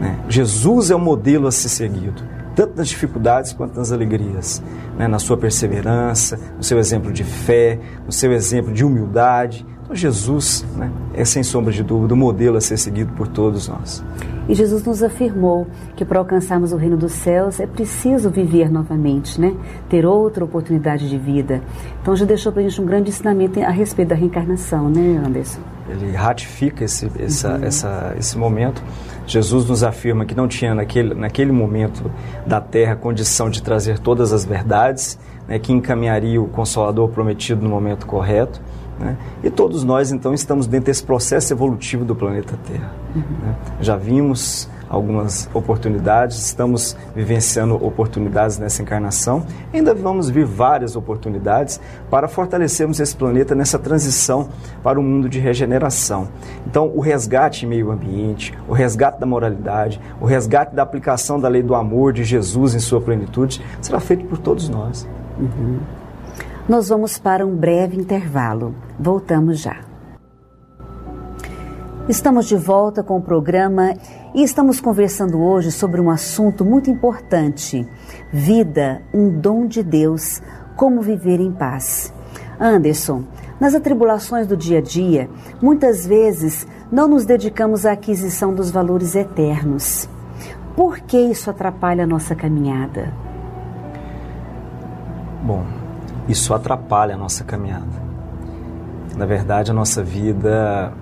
Né? 0.00 0.18
Jesus 0.28 0.90
é 0.90 0.94
o 0.94 0.98
modelo 0.98 1.46
a 1.46 1.52
ser 1.52 1.68
seguido, 1.68 2.22
tanto 2.54 2.76
nas 2.76 2.88
dificuldades 2.88 3.52
quanto 3.52 3.76
nas 3.76 3.92
alegrias, 3.92 4.62
né? 4.98 5.08
na 5.08 5.18
sua 5.18 5.36
perseverança, 5.36 6.38
no 6.56 6.62
seu 6.62 6.78
exemplo 6.78 7.12
de 7.12 7.24
fé, 7.24 7.78
no 8.04 8.12
seu 8.12 8.32
exemplo 8.32 8.72
de 8.72 8.84
humildade. 8.84 9.66
Então, 9.84 9.94
Jesus 9.94 10.64
né? 10.76 10.90
é, 11.14 11.24
sem 11.24 11.42
sombra 11.42 11.72
de 11.72 11.82
dúvida, 11.82 12.14
o 12.14 12.16
modelo 12.16 12.56
a 12.56 12.60
ser 12.60 12.76
seguido 12.76 13.12
por 13.12 13.28
todos 13.28 13.68
nós. 13.68 14.04
E 14.48 14.54
Jesus 14.54 14.84
nos 14.84 15.02
afirmou 15.02 15.66
que 15.96 16.04
para 16.04 16.18
alcançarmos 16.18 16.72
o 16.72 16.76
reino 16.76 16.98
dos 16.98 17.12
céus 17.12 17.60
é 17.60 17.66
preciso 17.66 18.28
viver 18.28 18.70
novamente, 18.70 19.40
né? 19.40 19.54
ter 19.88 20.04
outra 20.04 20.44
oportunidade 20.44 21.08
de 21.08 21.16
vida. 21.16 21.62
Então 22.02 22.14
já 22.14 22.26
deixou 22.26 22.52
para 22.52 22.60
a 22.60 22.68
gente 22.68 22.80
um 22.80 22.84
grande 22.84 23.08
ensinamento 23.08 23.60
a 23.60 23.70
respeito 23.70 24.10
da 24.10 24.14
reencarnação, 24.14 24.90
né, 24.90 25.22
Anderson? 25.24 25.73
Ele 25.88 26.12
ratifica 26.12 26.84
esse, 26.84 27.10
essa, 27.18 27.54
uhum. 27.54 27.64
essa, 27.64 28.14
esse 28.18 28.38
momento. 28.38 28.82
Jesus 29.26 29.68
nos 29.68 29.82
afirma 29.82 30.24
que 30.24 30.34
não 30.34 30.48
tinha 30.48 30.74
naquele, 30.74 31.14
naquele 31.14 31.52
momento 31.52 32.10
da 32.46 32.60
terra 32.60 32.94
condição 32.96 33.48
de 33.48 33.62
trazer 33.62 33.98
todas 33.98 34.32
as 34.32 34.44
verdades, 34.44 35.18
né, 35.48 35.58
que 35.58 35.72
encaminharia 35.72 36.40
o 36.40 36.46
Consolador 36.46 37.08
prometido 37.08 37.62
no 37.62 37.68
momento 37.68 38.06
correto. 38.06 38.60
Né? 38.98 39.16
E 39.42 39.50
todos 39.50 39.82
nós, 39.82 40.12
então, 40.12 40.32
estamos 40.32 40.66
dentro 40.66 40.86
desse 40.86 41.02
processo 41.02 41.52
evolutivo 41.52 42.04
do 42.04 42.14
planeta 42.14 42.56
Terra. 42.66 42.92
Uhum. 43.14 43.22
Né? 43.42 43.56
Já 43.80 43.96
vimos 43.96 44.68
algumas 44.94 45.48
oportunidades, 45.52 46.38
estamos 46.38 46.96
vivenciando 47.14 47.74
oportunidades 47.74 48.58
nessa 48.58 48.80
encarnação, 48.80 49.44
ainda 49.72 49.92
vamos 49.92 50.30
vir 50.30 50.44
várias 50.44 50.96
oportunidades 50.96 51.80
para 52.10 52.28
fortalecermos 52.28 53.00
esse 53.00 53.14
planeta 53.14 53.54
nessa 53.54 53.78
transição 53.78 54.48
para 54.82 54.98
o 54.98 55.02
um 55.02 55.06
mundo 55.06 55.28
de 55.28 55.38
regeneração. 55.38 56.28
Então, 56.66 56.90
o 56.94 57.00
resgate 57.00 57.66
meio 57.66 57.90
ambiente, 57.90 58.56
o 58.68 58.72
resgate 58.72 59.18
da 59.18 59.26
moralidade, 59.26 60.00
o 60.20 60.24
resgate 60.24 60.74
da 60.74 60.82
aplicação 60.82 61.40
da 61.40 61.48
lei 61.48 61.62
do 61.62 61.74
amor 61.74 62.12
de 62.12 62.24
Jesus 62.24 62.74
em 62.74 62.80
sua 62.80 63.00
plenitude 63.00 63.60
será 63.80 63.98
feito 64.00 64.24
por 64.26 64.38
todos 64.38 64.68
nós. 64.68 65.06
Uhum. 65.38 65.80
Nós 66.68 66.88
vamos 66.88 67.18
para 67.18 67.44
um 67.44 67.54
breve 67.54 67.96
intervalo. 67.96 68.74
Voltamos 68.98 69.60
já. 69.60 69.80
Estamos 72.08 72.46
de 72.46 72.56
volta 72.56 73.02
com 73.02 73.16
o 73.16 73.22
programa 73.22 73.94
e 74.34 74.42
estamos 74.42 74.80
conversando 74.80 75.40
hoje 75.40 75.70
sobre 75.70 76.00
um 76.00 76.10
assunto 76.10 76.64
muito 76.64 76.90
importante: 76.90 77.86
vida, 78.32 79.00
um 79.14 79.30
dom 79.30 79.66
de 79.66 79.82
Deus, 79.82 80.42
como 80.76 81.00
viver 81.00 81.40
em 81.40 81.52
paz. 81.52 82.12
Anderson, 82.58 83.24
nas 83.60 83.74
atribulações 83.74 84.46
do 84.46 84.56
dia 84.56 84.78
a 84.78 84.82
dia, 84.82 85.30
muitas 85.62 86.06
vezes 86.06 86.66
não 86.90 87.06
nos 87.06 87.24
dedicamos 87.24 87.86
à 87.86 87.92
aquisição 87.92 88.52
dos 88.52 88.70
valores 88.70 89.14
eternos. 89.14 90.08
Por 90.76 90.98
que 90.98 91.16
isso 91.16 91.48
atrapalha 91.50 92.02
a 92.02 92.06
nossa 92.06 92.34
caminhada? 92.34 93.12
Bom, 95.42 95.64
isso 96.28 96.52
atrapalha 96.52 97.14
a 97.14 97.18
nossa 97.18 97.44
caminhada. 97.44 98.02
Na 99.16 99.26
verdade, 99.26 99.70
a 99.70 99.74
nossa 99.74 100.02
vida 100.02 100.92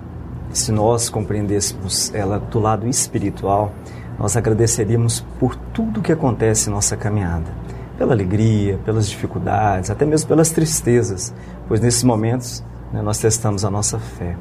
se 0.53 0.71
nós 0.71 1.09
compreendêssemos 1.09 2.13
ela 2.13 2.39
do 2.39 2.59
lado 2.59 2.87
espiritual, 2.87 3.73
nós 4.19 4.37
agradeceríamos 4.37 5.25
por 5.39 5.55
tudo 5.55 6.01
que 6.01 6.11
acontece 6.11 6.69
em 6.69 6.71
nossa 6.71 6.95
caminhada, 6.95 7.51
pela 7.97 8.13
alegria, 8.13 8.79
pelas 8.85 9.09
dificuldades, 9.09 9.89
até 9.89 10.05
mesmo 10.05 10.27
pelas 10.27 10.51
tristezas, 10.51 11.33
pois 11.67 11.81
nesses 11.81 12.03
momentos 12.03 12.63
né, 12.93 13.01
nós 13.01 13.17
testamos 13.17 13.65
a 13.65 13.71
nossa 13.71 13.97
fé. 13.97 14.37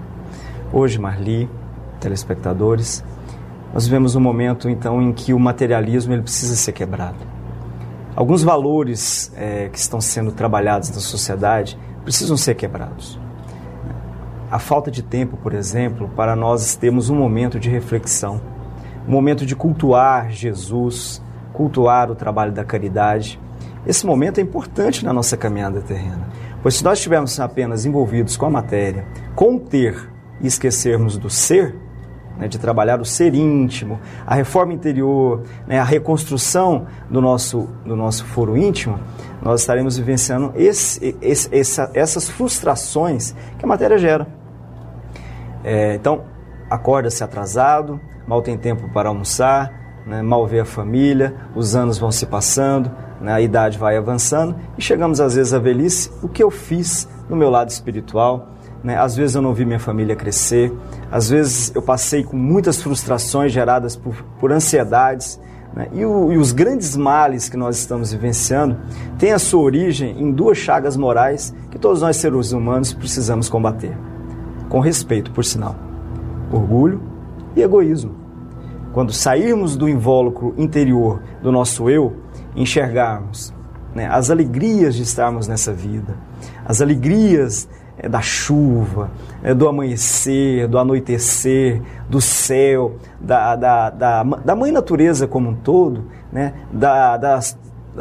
Hoje, 0.70 0.98
Marli, 0.98 1.48
telespectadores, 1.98 3.02
nós 3.72 3.86
vivemos 3.86 4.14
um 4.14 4.20
momento 4.20 4.68
então 4.68 5.00
em 5.00 5.12
que 5.12 5.32
o 5.32 5.38
materialismo 5.38 6.12
ele 6.12 6.22
precisa 6.22 6.54
ser 6.54 6.72
quebrado. 6.72 7.18
Alguns 8.14 8.42
valores 8.42 9.32
é, 9.34 9.70
que 9.70 9.78
estão 9.78 9.98
sendo 9.98 10.30
trabalhados 10.30 10.90
na 10.90 11.00
sociedade 11.00 11.78
precisam 12.04 12.36
ser 12.36 12.54
quebrados 12.54 13.18
a 14.52 14.58
falta 14.58 14.90
de 14.90 15.02
tempo, 15.02 15.38
por 15.38 15.54
exemplo, 15.54 16.10
para 16.14 16.36
nós 16.36 16.74
termos 16.74 17.08
um 17.08 17.16
momento 17.16 17.58
de 17.58 17.70
reflexão, 17.70 18.38
um 19.08 19.10
momento 19.10 19.46
de 19.46 19.56
cultuar 19.56 20.30
Jesus, 20.30 21.22
cultuar 21.54 22.10
o 22.10 22.14
trabalho 22.14 22.52
da 22.52 22.62
caridade. 22.62 23.40
Esse 23.86 24.04
momento 24.04 24.40
é 24.40 24.42
importante 24.42 25.06
na 25.06 25.12
nossa 25.12 25.38
caminhada 25.38 25.80
terrena, 25.80 26.28
pois 26.62 26.74
se 26.74 26.84
nós 26.84 26.98
estivermos 26.98 27.40
apenas 27.40 27.86
envolvidos 27.86 28.36
com 28.36 28.44
a 28.44 28.50
matéria, 28.50 29.06
com 29.34 29.56
o 29.56 29.58
ter 29.58 30.12
e 30.38 30.46
esquecermos 30.46 31.16
do 31.16 31.30
ser, 31.30 31.74
né, 32.36 32.46
de 32.46 32.58
trabalhar 32.58 33.00
o 33.00 33.06
ser 33.06 33.34
íntimo, 33.34 34.00
a 34.26 34.34
reforma 34.34 34.74
interior, 34.74 35.44
né, 35.66 35.78
a 35.78 35.84
reconstrução 35.84 36.86
do 37.08 37.22
nosso, 37.22 37.70
do 37.86 37.96
nosso 37.96 38.26
foro 38.26 38.54
íntimo, 38.54 39.00
nós 39.40 39.62
estaremos 39.62 39.96
vivenciando 39.96 40.52
esse, 40.54 41.16
esse, 41.22 41.48
essa, 41.56 41.90
essas 41.94 42.28
frustrações 42.28 43.34
que 43.58 43.64
a 43.64 43.68
matéria 43.68 43.96
gera. 43.96 44.41
É, 45.64 45.94
então, 45.94 46.24
acorda-se 46.68 47.22
atrasado, 47.22 48.00
mal 48.26 48.42
tem 48.42 48.56
tempo 48.56 48.88
para 48.88 49.08
almoçar, 49.08 49.82
né, 50.06 50.22
mal 50.22 50.46
vê 50.46 50.60
a 50.60 50.64
família, 50.64 51.34
os 51.54 51.76
anos 51.76 51.98
vão 51.98 52.10
se 52.10 52.26
passando, 52.26 52.90
né, 53.20 53.32
a 53.32 53.40
idade 53.40 53.78
vai 53.78 53.96
avançando 53.96 54.56
e 54.76 54.82
chegamos 54.82 55.20
às 55.20 55.34
vezes 55.34 55.52
à 55.52 55.58
velhice. 55.58 56.10
O 56.22 56.28
que 56.28 56.42
eu 56.42 56.50
fiz 56.50 57.08
no 57.28 57.36
meu 57.36 57.50
lado 57.50 57.70
espiritual? 57.70 58.48
Né? 58.82 58.98
Às 58.98 59.14
vezes 59.14 59.36
eu 59.36 59.42
não 59.42 59.54
vi 59.54 59.64
minha 59.64 59.78
família 59.78 60.16
crescer, 60.16 60.72
às 61.10 61.28
vezes 61.30 61.72
eu 61.74 61.82
passei 61.82 62.24
com 62.24 62.36
muitas 62.36 62.82
frustrações 62.82 63.52
geradas 63.52 63.94
por, 63.94 64.14
por 64.40 64.50
ansiedades. 64.50 65.40
Né? 65.74 65.88
E, 65.92 66.04
o, 66.04 66.32
e 66.32 66.36
os 66.36 66.52
grandes 66.52 66.96
males 66.96 67.48
que 67.48 67.56
nós 67.56 67.78
estamos 67.78 68.12
vivenciando 68.12 68.76
têm 69.18 69.32
a 69.32 69.38
sua 69.38 69.62
origem 69.62 70.20
em 70.20 70.32
duas 70.32 70.58
chagas 70.58 70.96
morais 70.96 71.54
que 71.70 71.78
todos 71.78 72.02
nós 72.02 72.16
seres 72.16 72.52
humanos 72.52 72.92
precisamos 72.92 73.48
combater. 73.48 73.96
Com 74.72 74.80
respeito, 74.80 75.30
por 75.32 75.44
sinal: 75.44 75.76
orgulho 76.50 77.02
e 77.54 77.60
egoísmo. 77.60 78.14
Quando 78.94 79.12
sairmos 79.12 79.76
do 79.76 79.86
invólucro 79.86 80.54
interior 80.56 81.20
do 81.42 81.52
nosso 81.52 81.90
eu, 81.90 82.16
enxergarmos 82.56 83.52
né, 83.94 84.08
as 84.10 84.30
alegrias 84.30 84.94
de 84.94 85.02
estarmos 85.02 85.46
nessa 85.46 85.74
vida, 85.74 86.16
as 86.64 86.80
alegrias 86.80 87.68
é, 87.98 88.08
da 88.08 88.22
chuva, 88.22 89.10
é, 89.42 89.52
do 89.52 89.68
amanhecer, 89.68 90.66
do 90.66 90.78
anoitecer, 90.78 91.82
do 92.08 92.22
céu, 92.22 92.96
da, 93.20 93.54
da, 93.54 93.90
da, 93.90 94.22
da 94.22 94.56
mãe 94.56 94.72
natureza 94.72 95.26
como 95.26 95.50
um 95.50 95.54
todo, 95.54 96.06
né, 96.32 96.54
da, 96.72 97.18
das, 97.18 97.58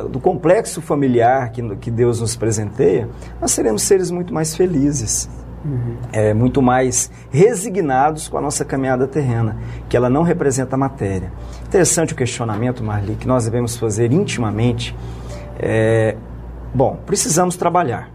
do 0.10 0.22
complexo 0.22 0.82
familiar 0.82 1.52
que, 1.52 1.76
que 1.76 1.92
Deus 1.92 2.22
nos 2.22 2.38
presenteia, 2.38 3.10
nós 3.42 3.52
seremos 3.52 3.82
seres 3.82 4.10
muito 4.10 4.34
mais 4.34 4.56
felizes. 4.56 5.30
Uhum. 5.64 5.98
É, 6.12 6.34
muito 6.34 6.62
mais 6.62 7.12
resignados 7.30 8.28
com 8.28 8.38
a 8.38 8.42
nossa 8.42 8.66
caminhada 8.66 9.08
terrena, 9.08 9.58
que 9.88 9.96
ela 9.96 10.10
não 10.10 10.24
representa 10.24 10.76
a 10.76 10.78
matéria. 10.78 11.32
Interessante 11.66 12.14
o 12.14 12.16
questionamento, 12.16 12.84
Marli, 12.84 13.16
que 13.16 13.28
nós 13.28 13.46
devemos 13.46 13.78
fazer 13.78 14.12
intimamente. 14.12 14.96
É, 15.60 16.16
bom, 16.74 16.98
precisamos 17.06 17.56
trabalhar. 17.56 18.10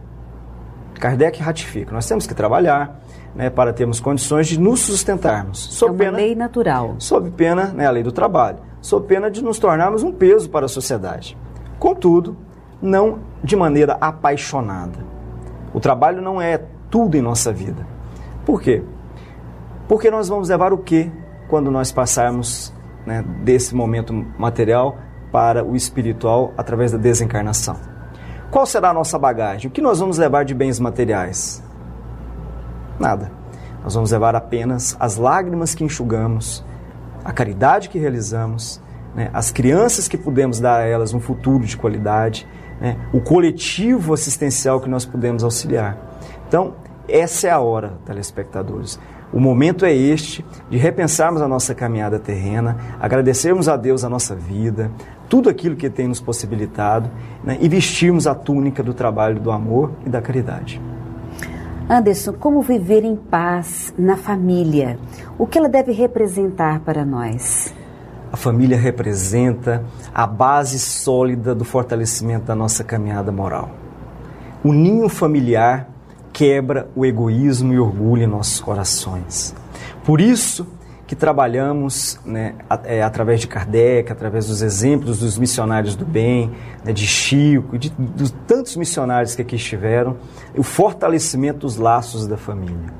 Kardec 0.98 1.40
ratifica, 1.40 1.92
nós 1.92 2.06
temos 2.06 2.26
que 2.26 2.34
trabalhar 2.34 3.00
né, 3.34 3.50
para 3.50 3.72
termos 3.72 4.00
condições 4.00 4.48
de 4.48 4.58
nos 4.58 4.80
sustentarmos. 4.80 5.58
Sob 5.58 5.90
é 5.90 5.92
uma 5.92 5.98
pena, 5.98 6.16
lei 6.16 6.34
natural. 6.34 6.96
Sob 6.98 7.30
pena, 7.30 7.66
né, 7.66 7.86
a 7.86 7.90
lei 7.90 8.02
do 8.02 8.10
trabalho, 8.10 8.58
sob 8.80 9.06
pena 9.06 9.30
de 9.30 9.44
nos 9.44 9.58
tornarmos 9.58 10.02
um 10.02 10.10
peso 10.10 10.48
para 10.48 10.64
a 10.66 10.68
sociedade. 10.68 11.36
Contudo, 11.78 12.36
não 12.80 13.18
de 13.44 13.54
maneira 13.54 13.96
apaixonada. 14.00 14.98
O 15.74 15.80
trabalho 15.80 16.22
não 16.22 16.40
é 16.40 16.62
tudo 16.90 17.16
em 17.16 17.22
nossa 17.22 17.52
vida. 17.52 17.86
Por 18.44 18.60
quê? 18.60 18.82
Porque 19.88 20.10
nós 20.10 20.28
vamos 20.28 20.48
levar 20.48 20.72
o 20.72 20.78
que 20.78 21.10
quando 21.48 21.70
nós 21.70 21.92
passarmos 21.92 22.72
né, 23.04 23.24
desse 23.44 23.74
momento 23.74 24.12
material 24.38 24.96
para 25.30 25.64
o 25.64 25.76
espiritual 25.76 26.52
através 26.56 26.92
da 26.92 26.98
desencarnação? 26.98 27.76
Qual 28.50 28.64
será 28.64 28.90
a 28.90 28.94
nossa 28.94 29.18
bagagem? 29.18 29.68
O 29.68 29.70
que 29.70 29.80
nós 29.80 29.98
vamos 29.98 30.18
levar 30.18 30.44
de 30.44 30.54
bens 30.54 30.80
materiais? 30.80 31.62
Nada. 32.98 33.30
Nós 33.82 33.94
vamos 33.94 34.10
levar 34.10 34.34
apenas 34.34 34.96
as 34.98 35.16
lágrimas 35.16 35.74
que 35.74 35.84
enxugamos, 35.84 36.64
a 37.24 37.32
caridade 37.32 37.88
que 37.88 37.98
realizamos, 37.98 38.80
né, 39.14 39.30
as 39.32 39.50
crianças 39.50 40.08
que 40.08 40.16
pudemos 40.16 40.58
dar 40.58 40.80
a 40.80 40.84
elas 40.84 41.14
um 41.14 41.20
futuro 41.20 41.64
de 41.64 41.76
qualidade, 41.76 42.46
né, 42.80 42.96
o 43.12 43.20
coletivo 43.20 44.12
assistencial 44.12 44.80
que 44.80 44.88
nós 44.88 45.04
pudemos 45.04 45.44
auxiliar. 45.44 45.96
Então, 46.48 46.74
essa 47.08 47.48
é 47.48 47.50
a 47.50 47.60
hora, 47.60 47.94
telespectadores. 48.04 48.98
O 49.32 49.40
momento 49.40 49.84
é 49.84 49.92
este 49.92 50.44
de 50.70 50.78
repensarmos 50.78 51.42
a 51.42 51.48
nossa 51.48 51.74
caminhada 51.74 52.18
terrena, 52.18 52.76
agradecermos 53.00 53.68
a 53.68 53.76
Deus 53.76 54.04
a 54.04 54.08
nossa 54.08 54.34
vida, 54.34 54.90
tudo 55.28 55.48
aquilo 55.48 55.76
que 55.76 55.90
tem 55.90 56.06
nos 56.06 56.20
possibilitado 56.20 57.10
né, 57.42 57.58
e 57.60 57.68
vestirmos 57.68 58.26
a 58.26 58.34
túnica 58.34 58.82
do 58.82 58.94
trabalho 58.94 59.40
do 59.40 59.50
amor 59.50 59.92
e 60.04 60.08
da 60.08 60.22
caridade. 60.22 60.80
Anderson, 61.88 62.32
como 62.32 62.62
viver 62.62 63.04
em 63.04 63.14
paz 63.14 63.94
na 63.96 64.16
família? 64.16 64.98
O 65.38 65.46
que 65.46 65.58
ela 65.58 65.68
deve 65.68 65.92
representar 65.92 66.80
para 66.80 67.04
nós? 67.04 67.72
A 68.32 68.36
família 68.36 68.76
representa 68.76 69.84
a 70.12 70.26
base 70.26 70.78
sólida 70.80 71.54
do 71.54 71.64
fortalecimento 71.64 72.46
da 72.46 72.54
nossa 72.54 72.82
caminhada 72.82 73.30
moral. 73.30 73.70
O 74.64 74.72
ninho 74.72 75.08
familiar 75.08 75.88
quebra 76.36 76.90
o 76.94 77.06
egoísmo 77.06 77.72
e 77.72 77.78
orgulho 77.78 78.24
em 78.24 78.26
nossos 78.26 78.60
corações. 78.60 79.54
Por 80.04 80.20
isso 80.20 80.66
que 81.06 81.16
trabalhamos 81.16 82.20
né, 82.26 82.56
é, 82.84 83.02
através 83.02 83.40
de 83.40 83.46
Kardec, 83.46 84.12
através 84.12 84.46
dos 84.46 84.60
exemplos 84.60 85.20
dos 85.20 85.38
missionários 85.38 85.96
do 85.96 86.04
bem, 86.04 86.52
né, 86.84 86.92
de 86.92 87.06
Chico, 87.06 87.78
de, 87.78 87.88
de 87.88 88.30
tantos 88.46 88.76
missionários 88.76 89.34
que 89.34 89.40
aqui 89.40 89.56
estiveram, 89.56 90.18
o 90.54 90.62
fortalecimento 90.62 91.60
dos 91.60 91.78
laços 91.78 92.26
da 92.26 92.36
família. 92.36 92.92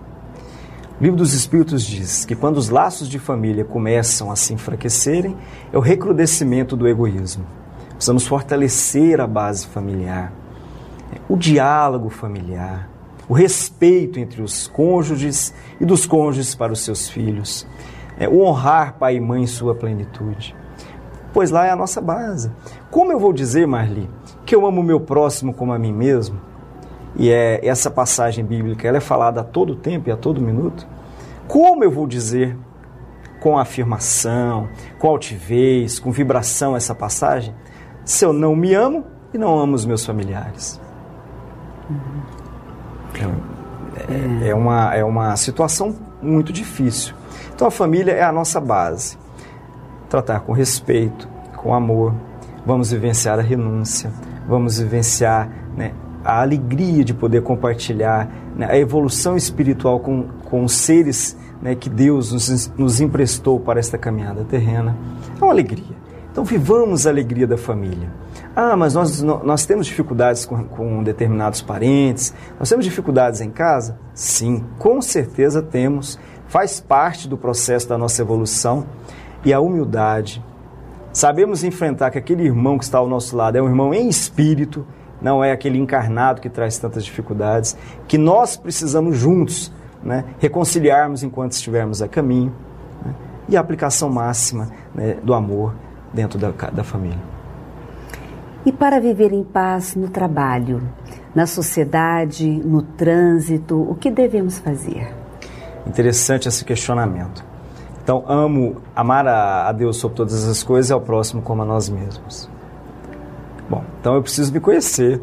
O 0.99 1.05
livro 1.05 1.19
dos 1.19 1.35
Espíritos 1.35 1.85
diz 1.85 2.25
que 2.25 2.35
quando 2.35 2.57
os 2.57 2.71
laços 2.71 3.07
de 3.07 3.19
família 3.19 3.67
começam 3.67 4.31
a 4.31 4.37
se 4.37 4.55
enfraquecerem, 4.55 5.37
é 5.71 5.77
o 5.77 5.81
recrudescimento 5.83 6.75
do 6.75 6.89
egoísmo. 6.89 7.45
Precisamos 7.91 8.27
fortalecer 8.27 9.21
a 9.21 9.27
base 9.27 9.67
familiar, 9.67 10.33
o 11.29 11.37
diálogo 11.37 12.09
familiar, 12.09 12.96
o 13.29 13.35
respeito 13.35 14.19
entre 14.19 14.43
os 14.43 14.69
cônjuges 14.69 15.53
e 15.81 15.85
dos 15.85 16.07
cônjuges 16.07 16.55
para 16.55 16.73
os 16.73 16.81
seus 16.81 17.09
filhos, 17.09 17.67
é, 18.19 18.29
o 18.29 18.43
honrar 18.43 18.95
pai 18.99 19.17
e 19.17 19.21
mãe 19.21 19.43
em 19.43 19.47
sua 19.47 19.75
plenitude. 19.75 20.55
Pois 21.33 21.51
lá 21.51 21.67
é 21.67 21.71
a 21.71 21.77
nossa 21.77 22.01
base. 22.01 22.51
Como 22.91 23.13
eu 23.13 23.19
vou 23.19 23.33
dizer, 23.33 23.67
Marli, 23.67 24.09
que 24.47 24.55
eu 24.55 24.65
amo 24.65 24.81
o 24.81 24.85
meu 24.85 25.01
próximo 25.01 25.53
como 25.53 25.73
a 25.73 25.79
mim 25.79 25.93
mesmo? 25.93 26.41
E 27.15 27.31
é 27.31 27.67
essa 27.67 27.91
passagem 27.91 28.45
bíblica, 28.45 28.87
ela 28.87 28.99
é 28.99 29.01
falada 29.01 29.41
a 29.41 29.45
todo 29.45 29.75
tempo 29.75 30.09
e 30.09 30.13
a 30.13 30.17
todo 30.17 30.41
minuto. 30.41 30.87
Como 31.49 31.83
eu 31.83 31.91
vou 31.91 32.07
dizer 32.07 32.57
com 33.41 33.59
afirmação, 33.59 34.69
com 34.99 35.09
altivez, 35.09 35.99
com 35.99 36.11
vibração 36.11 36.77
essa 36.77 36.95
passagem, 36.95 37.55
se 38.05 38.25
eu 38.25 38.33
não 38.33 38.57
me 38.57 38.75
amo 38.75 39.05
e 39.33 39.39
não 39.39 39.59
amo 39.59 39.75
os 39.75 39.85
meus 39.85 40.05
familiares? 40.05 40.81
Uhum. 41.89 42.36
É, 44.43 44.49
é, 44.49 44.55
uma, 44.55 44.95
é 44.95 45.05
uma 45.05 45.35
situação 45.37 45.95
muito 46.23 46.53
difícil. 46.53 47.15
Então 47.55 47.67
a 47.67 47.71
família 47.71 48.13
é 48.13 48.23
a 48.23 48.33
nossa 48.33 48.61
base. 48.61 49.17
Tratar 50.09 50.41
com 50.41 50.53
respeito, 50.53 51.29
com 51.57 51.75
amor. 51.75 52.15
Vamos 52.65 52.91
vivenciar 52.91 53.39
a 53.39 53.43
renúncia, 53.43 54.11
vamos 54.49 54.79
vivenciar 54.79 55.49
né, 55.77 55.93
a 56.25 56.43
alegria 56.43 57.05
de 57.05 57.15
poder 57.15 57.43
compartilhar 57.43 58.29
né, 58.57 58.67
a 58.69 58.77
evolução 58.77 59.37
espiritual 59.37 60.01
com, 60.01 60.25
com 60.45 60.65
os 60.65 60.73
seres 60.73 61.37
né, 61.63 61.75
que 61.75 61.89
Deus 61.89 62.33
nos, 62.33 62.73
nos 62.77 63.01
emprestou 63.01 63.61
para 63.61 63.79
esta 63.79 63.97
caminhada 63.97 64.45
terrena. 64.45 64.97
É 65.41 65.45
uma 65.45 65.53
alegria. 65.53 65.97
Então 66.31 66.45
vivamos 66.45 67.07
a 67.07 67.11
alegria 67.11 67.47
da 67.47 67.57
família. 67.57 68.11
Ah, 68.59 68.75
mas 68.75 68.95
nós, 68.95 69.21
nós 69.21 69.67
temos 69.67 69.87
dificuldades 69.87 70.47
com, 70.47 70.65
com 70.65 71.03
determinados 71.03 71.61
parentes, 71.61 72.33
nós 72.59 72.71
temos 72.71 72.87
dificuldades 72.87 73.43
em 73.43 73.51
casa? 73.51 73.99
Sim, 74.15 74.65
com 74.79 75.03
certeza 75.03 75.61
temos. 75.61 76.19
Faz 76.49 76.81
parte 76.81 77.29
do 77.29 77.37
processo 77.37 77.87
da 77.87 77.99
nossa 77.99 78.23
evolução. 78.23 78.87
E 79.45 79.53
a 79.53 79.61
humildade. 79.61 80.43
Sabemos 81.13 81.65
enfrentar 81.65 82.11
que 82.11 82.17
aquele 82.17 82.45
irmão 82.45 82.79
que 82.79 82.85
está 82.85 82.97
ao 82.97 83.07
nosso 83.07 83.37
lado 83.37 83.57
é 83.57 83.63
um 83.63 83.69
irmão 83.69 83.93
em 83.93 84.09
espírito, 84.09 84.87
não 85.21 85.45
é 85.45 85.53
aquele 85.53 85.79
encarnado 85.79 86.41
que 86.41 86.49
traz 86.49 86.79
tantas 86.79 87.05
dificuldades, 87.05 87.77
que 88.09 88.17
nós 88.17 88.57
precisamos 88.57 89.17
juntos 89.17 89.71
né, 90.03 90.25
reconciliarmos 90.39 91.23
enquanto 91.23 91.53
estivermos 91.53 92.01
a 92.01 92.09
caminho. 92.09 92.55
Né, 93.05 93.15
e 93.51 93.57
a 93.57 93.61
aplicação 93.61 94.09
máxima 94.09 94.69
né, 94.95 95.19
do 95.23 95.35
amor 95.35 95.75
dentro 96.13 96.39
da, 96.39 96.51
da 96.51 96.83
família. 96.83 97.36
E 98.67 98.73
para 98.73 99.01
viver 99.01 99.33
em 99.33 99.45
paz 99.45 99.95
no 99.95 100.09
trabalho, 100.09 100.83
na 101.33 101.47
sociedade, 101.47 102.51
no 102.51 102.83
trânsito, 102.83 103.81
o 103.81 103.95
que 103.95 104.11
devemos 104.11 104.59
fazer? 104.59 105.15
Interessante 105.87 106.49
esse 106.49 106.65
questionamento. 106.65 107.45
Então, 108.03 108.25
amo 108.27 108.83
amar 108.95 109.29
a, 109.29 109.71
Deus 109.71 109.99
sobre 109.99 110.17
todas 110.17 110.49
as 110.49 110.65
coisas 110.65 110.91
e 110.91 110.93
ao 110.93 111.01
próximo 111.01 111.43
como 111.43 111.63
a 111.63 111.65
nós 111.65 111.89
mesmos. 111.89 112.51
Bom, 113.71 113.85
então 114.01 114.17
eu 114.17 114.23
preciso 114.23 114.53
me 114.53 114.59
conhecer, 114.59 115.23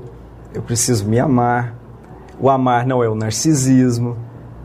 eu 0.53 0.61
preciso 0.61 1.05
me 1.05 1.19
amar. 1.19 1.75
O 2.39 2.49
amar 2.49 2.85
não 2.85 3.03
é 3.03 3.09
o 3.09 3.15
narcisismo, 3.15 4.17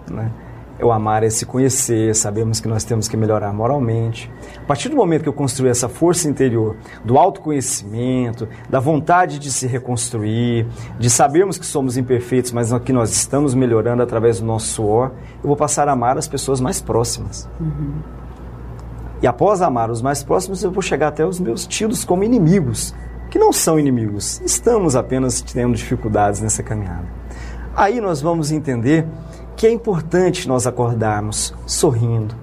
né? 0.09 0.31
É 0.79 0.85
o 0.85 0.93
amar 0.93 1.25
é 1.25 1.31
se 1.31 1.45
conhecer, 1.45 2.15
sabemos 2.15 2.61
que 2.61 2.69
nós 2.69 2.85
temos 2.85 3.09
que 3.09 3.17
melhorar 3.17 3.53
moralmente. 3.53 4.31
A 4.57 4.65
partir 4.65 4.89
do 4.89 4.97
momento 4.97 5.23
que 5.23 5.29
eu 5.29 5.33
construir 5.33 5.71
essa 5.71 5.89
força 5.89 6.29
interior 6.29 6.77
do 7.05 7.19
autoconhecimento, 7.19 8.49
da 8.71 8.79
vontade 8.79 9.41
de 9.41 9.51
se 9.51 9.67
reconstruir, 9.67 10.67
de 10.97 11.11
sabermos 11.11 11.59
que 11.59 11.67
somos 11.67 11.97
imperfeitos, 11.97 12.53
mas 12.53 12.73
que 12.85 12.93
nós 12.93 13.11
estamos 13.11 13.55
melhorando 13.55 14.05
através 14.05 14.39
do 14.39 14.47
nosso 14.47 14.69
suor, 14.69 15.11
eu 15.43 15.49
vou 15.49 15.57
passar 15.57 15.89
a 15.89 15.93
amar 15.93 16.17
as 16.17 16.29
pessoas 16.29 16.61
mais 16.61 16.81
próximas. 16.81 17.49
Uhum. 17.59 17.95
E 19.21 19.27
após 19.27 19.61
amar 19.61 19.91
os 19.91 20.01
mais 20.01 20.23
próximos, 20.23 20.63
eu 20.63 20.71
vou 20.71 20.81
chegar 20.81 21.09
até 21.09 21.27
os 21.27 21.41
meus 21.41 21.67
tidos 21.67 22.05
como 22.05 22.23
inimigos, 22.23 22.95
que 23.31 23.39
não 23.39 23.53
são 23.53 23.81
inimigos, 23.81 24.41
estamos 24.43 24.95
apenas 24.95 25.43
tendo 25.43 25.75
dificuldades 25.75 26.41
nessa 26.41 26.63
caminhada. 26.63 27.07
Aí 27.75 28.01
nós 28.01 28.21
vamos 28.21 28.51
entender 28.51 29.07
que 29.59 29.67
é 29.67 29.71
importante 29.71 30.49
nós 30.49 30.67
acordarmos 30.67 31.53
sorrindo, 31.67 32.35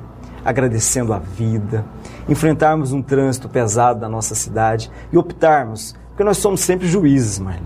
agradecendo 0.44 1.12
a 1.14 1.18
vida, 1.18 1.84
enfrentarmos 2.30 2.94
um 2.94 3.02
trânsito 3.02 3.50
pesado 3.50 4.00
da 4.00 4.08
nossa 4.08 4.36
cidade 4.36 4.92
e 5.12 5.18
optarmos, 5.18 5.96
porque 6.10 6.24
nós 6.24 6.38
somos 6.38 6.62
sempre 6.62 6.88
juízes, 6.88 7.40
Marli. 7.40 7.66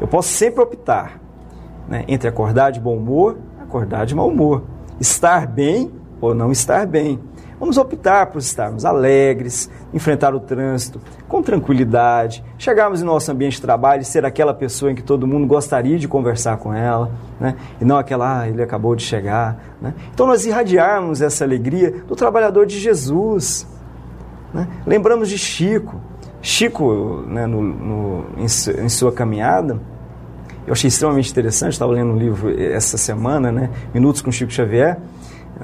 Eu 0.00 0.06
posso 0.06 0.28
sempre 0.28 0.62
optar 0.62 1.18
né, 1.88 2.04
entre 2.06 2.28
acordar 2.28 2.70
de 2.70 2.78
bom 2.78 2.96
humor 2.96 3.36
acordar 3.68 4.06
de 4.06 4.14
mau 4.14 4.28
humor, 4.28 4.64
estar 4.98 5.46
bem 5.46 5.92
ou 6.20 6.34
não 6.34 6.50
estar 6.50 6.86
bem. 6.86 7.20
Vamos 7.58 7.76
optar 7.76 8.26
por 8.26 8.38
estarmos 8.38 8.84
alegres, 8.84 9.68
enfrentar 9.92 10.34
o 10.34 10.40
trânsito 10.40 11.00
com 11.28 11.42
tranquilidade, 11.42 12.44
chegarmos 12.56 13.02
em 13.02 13.04
nosso 13.04 13.30
ambiente 13.32 13.56
de 13.56 13.62
trabalho 13.62 14.02
e 14.02 14.04
ser 14.04 14.24
aquela 14.24 14.54
pessoa 14.54 14.92
em 14.92 14.94
que 14.94 15.02
todo 15.02 15.26
mundo 15.26 15.46
gostaria 15.46 15.98
de 15.98 16.06
conversar 16.06 16.58
com 16.58 16.72
ela, 16.72 17.10
né? 17.40 17.56
e 17.80 17.84
não 17.84 17.98
aquela, 17.98 18.40
ah, 18.40 18.48
ele 18.48 18.62
acabou 18.62 18.94
de 18.94 19.02
chegar. 19.02 19.76
Né? 19.80 19.92
Então, 20.14 20.26
nós 20.26 20.46
irradiarmos 20.46 21.20
essa 21.20 21.44
alegria 21.44 21.90
do 22.06 22.14
trabalhador 22.14 22.64
de 22.64 22.78
Jesus. 22.78 23.66
Né? 24.54 24.68
Lembramos 24.86 25.28
de 25.28 25.36
Chico. 25.36 26.00
Chico, 26.40 27.24
né, 27.26 27.46
no, 27.46 27.60
no, 27.60 28.24
em, 28.36 28.44
em 28.44 28.88
sua 28.88 29.10
caminhada, 29.10 29.80
eu 30.64 30.72
achei 30.72 30.88
extremamente 30.88 31.30
interessante, 31.30 31.72
estava 31.72 31.90
lendo 31.92 32.12
um 32.12 32.16
livro 32.16 32.54
essa 32.62 32.96
semana, 32.96 33.50
né, 33.50 33.70
Minutos 33.92 34.22
com 34.22 34.30
Chico 34.30 34.52
Xavier, 34.52 34.98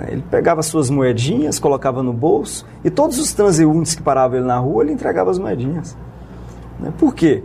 ele 0.08 0.24
pegava 0.30 0.62
suas 0.62 0.90
moedinhas, 0.90 1.58
colocava 1.58 2.02
no 2.02 2.12
bolso 2.12 2.66
e 2.84 2.90
todos 2.90 3.18
os 3.18 3.32
transeuntes 3.32 3.94
que 3.94 4.02
paravam 4.02 4.38
ele 4.38 4.46
na 4.46 4.58
rua, 4.58 4.82
ele 4.82 4.92
entregava 4.92 5.30
as 5.30 5.38
moedinhas. 5.38 5.96
Né? 6.80 6.92
Por 6.98 7.14
quê? 7.14 7.42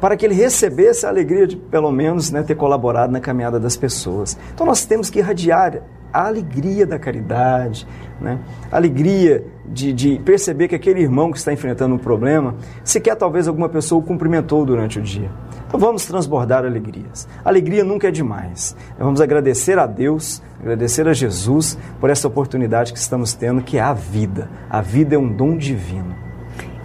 Para 0.00 0.16
que 0.16 0.26
ele 0.26 0.34
recebesse 0.34 1.06
a 1.06 1.08
alegria 1.08 1.46
de, 1.46 1.56
pelo 1.56 1.90
menos, 1.90 2.30
né, 2.30 2.42
ter 2.42 2.54
colaborado 2.54 3.12
na 3.12 3.20
caminhada 3.20 3.58
das 3.58 3.76
pessoas. 3.76 4.36
Então 4.54 4.66
nós 4.66 4.84
temos 4.84 5.10
que 5.10 5.18
irradiar 5.18 5.82
a 6.12 6.26
alegria 6.26 6.86
da 6.86 6.98
caridade, 6.98 7.86
né? 8.20 8.38
a 8.72 8.76
alegria 8.76 9.44
de, 9.66 9.92
de, 9.92 10.18
perceber 10.20 10.68
que 10.68 10.74
aquele 10.74 11.00
irmão 11.00 11.30
que 11.30 11.38
está 11.38 11.52
enfrentando 11.52 11.94
um 11.94 11.98
problema, 11.98 12.54
sequer 12.82 13.14
talvez 13.14 13.46
alguma 13.46 13.68
pessoa 13.68 14.00
o 14.00 14.02
cumprimentou 14.02 14.64
durante 14.64 14.98
o 14.98 15.02
dia. 15.02 15.30
Então 15.68 15.78
vamos 15.78 16.06
transbordar 16.06 16.64
alegrias. 16.64 17.28
Alegria 17.44 17.84
nunca 17.84 18.08
é 18.08 18.10
demais. 18.10 18.74
Vamos 18.98 19.20
agradecer 19.20 19.78
a 19.78 19.86
Deus, 19.86 20.42
agradecer 20.58 21.06
a 21.06 21.12
Jesus 21.12 21.78
por 22.00 22.08
essa 22.08 22.26
oportunidade 22.26 22.90
que 22.90 22.98
estamos 22.98 23.34
tendo, 23.34 23.62
que 23.62 23.76
é 23.76 23.82
a 23.82 23.92
vida. 23.92 24.50
A 24.70 24.80
vida 24.80 25.14
é 25.14 25.18
um 25.18 25.30
dom 25.30 25.58
divino. 25.58 26.16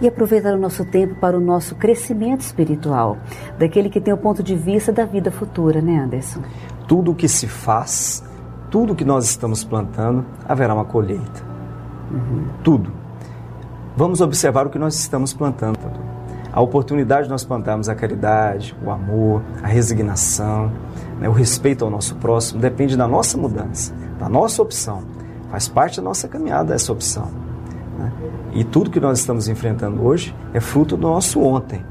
E 0.02 0.06
aproveitar 0.06 0.52
o 0.52 0.58
nosso 0.58 0.84
tempo 0.84 1.14
para 1.14 1.34
o 1.34 1.40
nosso 1.40 1.74
crescimento 1.76 2.42
espiritual, 2.42 3.16
daquele 3.58 3.88
que 3.88 4.02
tem 4.02 4.12
o 4.12 4.18
ponto 4.18 4.42
de 4.42 4.54
vista 4.54 4.92
da 4.92 5.06
vida 5.06 5.30
futura, 5.30 5.80
né, 5.80 6.00
Anderson? 6.00 6.42
Tudo 6.86 7.12
o 7.12 7.14
que 7.14 7.26
se 7.26 7.48
faz, 7.48 8.22
tudo 8.70 8.92
o 8.92 8.96
que 8.96 9.04
nós 9.04 9.24
estamos 9.24 9.64
plantando, 9.64 10.26
haverá 10.46 10.74
uma 10.74 10.84
colheita. 10.84 11.42
Uhum. 12.10 12.44
Tudo. 12.62 12.92
Vamos 13.96 14.20
observar 14.20 14.66
o 14.66 14.70
que 14.70 14.78
nós 14.78 14.94
estamos 14.94 15.32
plantando 15.32 15.78
a 16.54 16.60
oportunidade 16.60 17.24
de 17.24 17.30
nós 17.30 17.42
plantarmos 17.42 17.88
a 17.88 17.96
caridade, 17.96 18.76
o 18.80 18.88
amor, 18.88 19.42
a 19.60 19.66
resignação, 19.66 20.70
né, 21.18 21.28
o 21.28 21.32
respeito 21.32 21.84
ao 21.84 21.90
nosso 21.90 22.14
próximo, 22.14 22.60
depende 22.60 22.96
da 22.96 23.08
nossa 23.08 23.36
mudança, 23.36 23.92
da 24.20 24.28
nossa 24.28 24.62
opção. 24.62 25.02
Faz 25.50 25.66
parte 25.66 25.96
da 25.96 26.04
nossa 26.04 26.28
caminhada 26.28 26.72
essa 26.72 26.92
opção. 26.92 27.28
Né? 27.98 28.12
E 28.52 28.62
tudo 28.62 28.88
que 28.88 29.00
nós 29.00 29.18
estamos 29.18 29.48
enfrentando 29.48 30.06
hoje 30.06 30.32
é 30.52 30.60
fruto 30.60 30.96
do 30.96 31.08
nosso 31.08 31.42
ontem. 31.42 31.84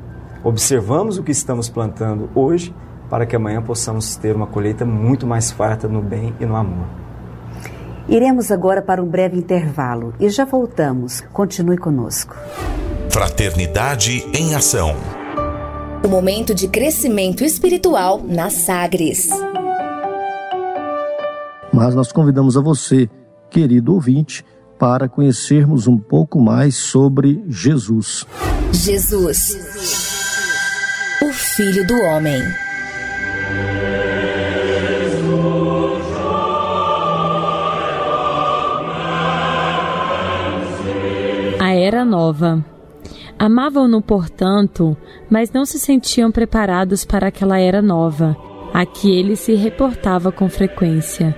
Observamos 0.45 1.17
o 1.17 1.23
que 1.23 1.32
estamos 1.32 1.67
plantando 1.67 2.30
hoje 2.34 2.73
para 3.10 3.26
que 3.26 3.36
amanhã 3.36 3.62
possamos 3.62 4.15
ter 4.15 4.34
uma 4.34 4.47
colheita 4.47 4.86
muito 4.86 5.28
mais 5.28 5.52
farta 5.52 5.89
no 5.89 6.02
bem 6.02 6.34
e 6.39 6.45
no 6.45 6.56
amor. 6.56 6.88
Iremos 8.08 8.49
agora 8.49 8.82
para 8.82 9.04
um 9.04 9.08
breve 9.08 9.38
intervalo 9.38 10.13
e 10.21 10.30
já 10.30 10.45
voltamos. 10.45 11.19
Continue 11.34 11.78
conosco. 11.78 12.34
Fraternidade 13.13 14.26
em 14.34 14.56
Ação. 14.56 14.95
O 16.04 16.08
momento 16.08 16.56
de 16.56 16.67
crescimento 16.67 17.43
espiritual 17.43 18.19
na 18.23 18.49
Sagres. 18.49 19.30
Mas 21.71 21.93
nós 21.93 22.12
convidamos 22.12 22.58
a 22.58 22.62
você, 22.62 23.08
querido 23.52 23.93
ouvinte, 23.93 24.43
para 24.80 25.08
conhecermos 25.08 25.86
um 25.86 25.95
pouco 25.95 26.41
mais 26.41 26.76
sobre 26.76 27.45
Jesus. 27.47 28.26
Jesus, 28.71 29.58
o 31.21 31.32
Filho 31.32 31.86
do 31.86 31.93
Homem. 31.93 32.41
A 41.60 41.76
Era 41.76 42.04
Nova 42.04 42.73
Amavam-no, 43.44 44.02
portanto, 44.02 44.96
mas 45.30 45.52
não 45.52 45.66
se 45.66 45.78
sentiam 45.78 46.32
preparados 46.32 47.04
para 47.04 47.28
aquela 47.28 47.60
era 47.60 47.82
nova, 47.82 48.38
a 48.74 48.86
que 48.86 49.12
ele 49.12 49.36
se 49.36 49.54
reportava 49.54 50.32
com 50.32 50.48
frequência. 50.48 51.38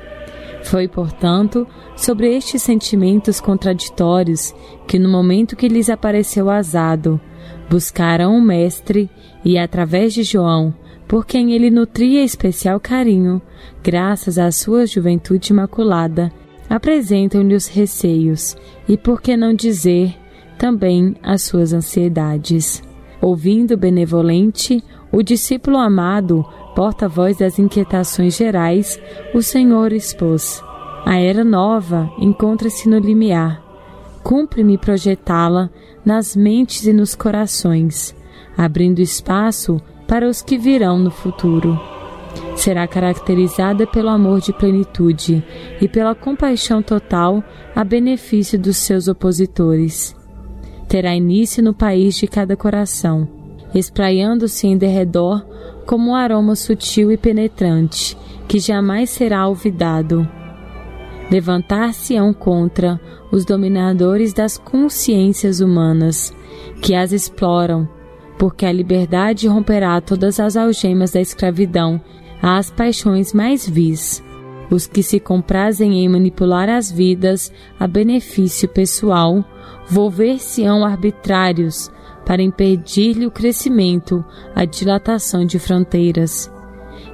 Foi, 0.61 0.87
portanto, 0.87 1.65
sobre 1.95 2.31
estes 2.37 2.61
sentimentos 2.61 3.41
contraditórios 3.41 4.53
que, 4.87 4.99
no 4.99 5.09
momento 5.09 5.55
que 5.55 5.67
lhes 5.67 5.89
apareceu 5.89 6.47
azado, 6.47 7.19
buscaram 7.67 8.37
o 8.37 8.41
Mestre 8.41 9.09
e, 9.43 9.57
através 9.57 10.13
de 10.13 10.21
João, 10.21 10.75
por 11.07 11.25
quem 11.25 11.53
ele 11.53 11.71
nutria 11.71 12.23
especial 12.23 12.79
carinho, 12.79 13.41
graças 13.81 14.37
à 14.37 14.51
sua 14.51 14.85
juventude 14.85 15.51
imaculada, 15.51 16.31
apresentam-lhe 16.69 17.55
os 17.55 17.65
receios 17.65 18.55
e, 18.87 18.95
por 18.95 19.23
que 19.23 19.35
não 19.35 19.55
dizer, 19.55 20.15
também 20.57 21.15
as 21.21 21.43
suas 21.43 21.73
ansiedades. 21.73 22.81
Ouvindo 23.21 23.77
benevolente, 23.77 24.83
o 25.11 25.23
discípulo 25.23 25.77
amado, 25.77 26.45
porta-voz 26.75 27.37
das 27.37 27.57
inquietações 27.57 28.35
gerais, 28.35 28.99
o 29.33 29.41
Senhor 29.41 29.93
expôs. 29.93 30.61
A 31.05 31.17
era 31.17 31.43
nova 31.43 32.09
encontra-se 32.19 32.89
no 32.89 32.97
limiar. 32.97 33.63
Cumpre-me 34.23 34.77
projetá-la 34.77 35.69
nas 36.03 36.35
mentes 36.35 36.85
e 36.85 36.93
nos 36.93 37.15
corações, 37.15 38.15
abrindo 38.57 38.99
espaço 38.99 39.79
para 40.07 40.27
os 40.27 40.41
que 40.41 40.57
virão 40.57 40.97
no 40.97 41.11
futuro. 41.11 41.79
Será 42.55 42.87
caracterizada 42.87 43.87
pelo 43.87 44.09
amor 44.09 44.41
de 44.41 44.51
plenitude 44.51 45.43
e 45.79 45.87
pela 45.87 46.15
compaixão 46.15 46.81
total 46.81 47.43
a 47.75 47.83
benefício 47.83 48.59
dos 48.59 48.77
seus 48.77 49.07
opositores 49.07 50.15
terá 50.87 51.15
início 51.15 51.63
no 51.63 51.73
país 51.73 52.15
de 52.15 52.27
cada 52.27 52.55
coração, 52.55 53.27
espraiando-se 53.73 54.67
em 54.67 54.77
derredor 54.77 55.45
como 55.85 56.11
um 56.11 56.15
aroma 56.15 56.55
sutil 56.55 57.11
e 57.11 57.17
penetrante, 57.17 58.17
que 58.47 58.59
jamais 58.59 59.09
será 59.09 59.47
olvidado. 59.47 60.27
Levantar-se-ão 61.29 62.33
contra 62.33 62.99
os 63.31 63.45
dominadores 63.45 64.33
das 64.33 64.57
consciências 64.57 65.59
humanas, 65.59 66.33
que 66.81 66.93
as 66.93 67.11
exploram, 67.11 67.87
porque 68.37 68.65
a 68.65 68.71
liberdade 68.71 69.47
romperá 69.47 69.99
todas 70.01 70.39
as 70.39 70.55
algemas 70.55 71.11
da 71.11 71.21
escravidão 71.21 71.99
às 72.41 72.69
paixões 72.69 73.33
mais 73.33 73.67
vis, 73.67 74.23
os 74.69 74.87
que 74.87 75.03
se 75.03 75.19
comprazem 75.19 76.03
em 76.03 76.09
manipular 76.09 76.69
as 76.69 76.91
vidas 76.91 77.51
a 77.79 77.87
benefício 77.87 78.67
pessoal, 78.67 79.43
volver-se-ão 79.87 80.83
arbitrários 80.83 81.91
para 82.25 82.41
impedir-lhe 82.41 83.27
o 83.27 83.31
crescimento, 83.31 84.25
a 84.55 84.65
dilatação 84.65 85.45
de 85.45 85.59
fronteiras. 85.59 86.51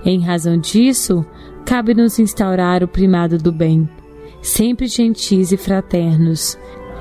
Em 0.06 0.22
razão 0.22 0.58
disso, 0.58 1.26
cabe-nos 1.66 2.18
instaurar 2.18 2.84
o 2.84 2.88
primado 2.88 3.38
do 3.38 3.52
bem, 3.52 3.90
sempre 4.42 4.88
gentis 4.88 5.52
e 5.52 5.58
fraternos, 5.58 6.58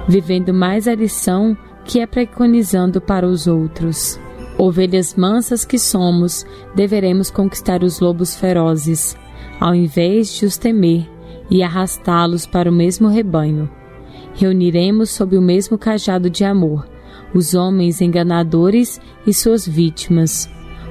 vivendo 0.09 0.53
mais 0.53 0.88
a 0.88 0.94
lição 0.94 1.57
que 1.84 2.01
é 2.01 2.07
preconizando 2.07 3.01
para 3.01 3.26
os 3.26 3.46
outros. 3.46 4.18
Ovelhas 4.59 5.14
mansas 5.14 5.64
que 5.64 5.78
somos, 5.78 6.44
deveremos 6.74 7.30
conquistar 7.30 7.82
os 7.82 8.01
lobos 8.01 8.36
ferozes, 8.36 9.16
ao 9.59 9.74
invés 9.74 10.34
de 10.34 10.47
os 10.47 10.57
temer 10.57 11.09
e 11.51 11.62
arrastá-los 11.62 12.47
para 12.47 12.70
o 12.70 12.72
mesmo 12.72 13.09
rebanho 13.09 13.70
reuniremos 14.34 15.11
sob 15.11 15.36
o 15.36 15.43
mesmo 15.43 15.76
cajado 15.76 16.30
de 16.30 16.45
amor 16.45 16.86
os 17.34 17.55
homens 17.55 18.01
enganadores 18.01 19.01
e 19.26 19.32
suas 19.32 19.66
vítimas, 19.66 20.49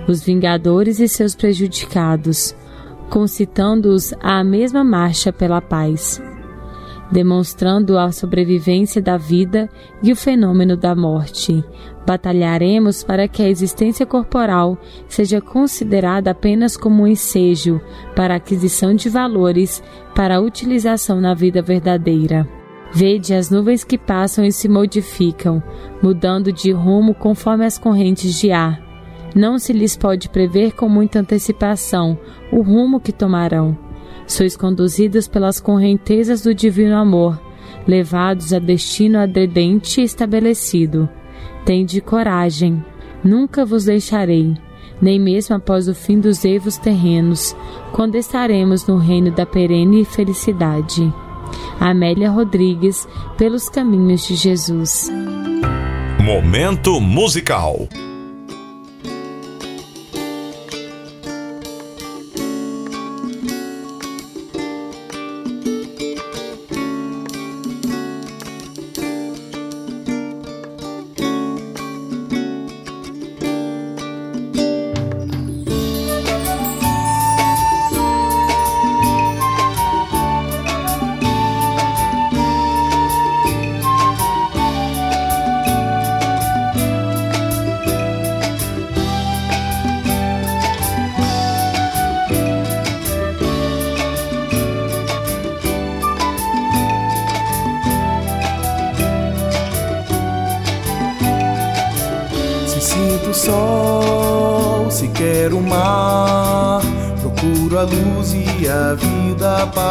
os 0.08 0.24
vingadores 0.24 1.00
e 1.00 1.08
seus 1.08 1.36
prejudicados, 1.36 2.56
concitando-os 3.10 4.14
à 4.22 4.44
mesma 4.44 4.84
marcha 4.84 5.34
pela 5.34 5.62
paz. 5.62 6.22
Demonstrando 7.12 7.98
a 7.98 8.12
sobrevivência 8.12 9.02
da 9.02 9.18
vida 9.18 9.70
e 10.02 10.12
o 10.12 10.16
fenômeno 10.16 10.78
da 10.78 10.96
morte. 10.96 11.64
Batalharemos 12.06 13.04
para 13.04 13.28
que 13.28 13.42
a 13.42 13.50
existência 13.50 14.06
corporal 14.06 14.78
seja 15.08 15.42
considerada 15.42 16.32
apenas 16.32 16.78
como 16.78 17.04
um 17.04 17.08
ensejo 17.08 17.82
para 18.16 18.34
a 18.34 18.38
aquisição 18.38 18.94
de 18.94 19.10
valores 19.10 19.84
para 20.16 20.38
a 20.38 20.42
utilização 20.42 21.20
na 21.20 21.34
vida 21.34 21.62
verdadeira. 21.62 22.48
Vede 22.92 23.34
as 23.34 23.52
nuvens 23.52 23.84
que 23.84 23.98
passam 23.98 24.44
e 24.44 24.52
se 24.52 24.68
modificam, 24.68 25.62
mudando 26.02 26.52
de 26.52 26.72
rumo 26.72 27.14
conforme 27.14 27.66
as 27.66 27.78
correntes 27.78 28.40
de 28.40 28.52
ar. 28.52 28.82
Não 29.36 29.60
se 29.60 29.72
lhes 29.72 29.96
pode 29.96 30.28
prever 30.30 30.74
com 30.74 30.90
muita 30.90 31.20
antecipação 31.20 32.18
o 32.52 32.62
rumo 32.62 33.00
que 33.00 33.12
tomarão. 33.12 33.89
Sois 34.30 34.56
conduzidos 34.56 35.28
pelas 35.28 35.60
correntezas 35.60 36.44
do 36.44 36.54
divino 36.54 36.96
amor, 36.96 37.42
levados 37.88 38.54
a 38.54 38.60
destino 38.60 39.18
adedente 39.18 40.02
estabelecido. 40.02 41.10
Tende 41.66 42.00
coragem, 42.00 42.86
nunca 43.24 43.66
vos 43.66 43.86
deixarei, 43.86 44.56
nem 45.02 45.20
mesmo 45.20 45.56
após 45.56 45.88
o 45.88 45.96
fim 45.96 46.20
dos 46.20 46.46
eivos 46.46 46.78
terrenos, 46.78 47.56
quando 47.92 48.16
estaremos 48.16 48.86
no 48.86 48.98
reino 48.98 49.32
da 49.32 49.48
perene 49.48 50.06
felicidade. 50.06 51.12
Amélia 51.80 52.30
Rodrigues, 52.30 53.08
pelos 53.36 53.68
caminhos 53.68 54.28
de 54.28 54.36
Jesus. 54.36 55.10
Momento 56.24 57.02
musical. 57.02 57.90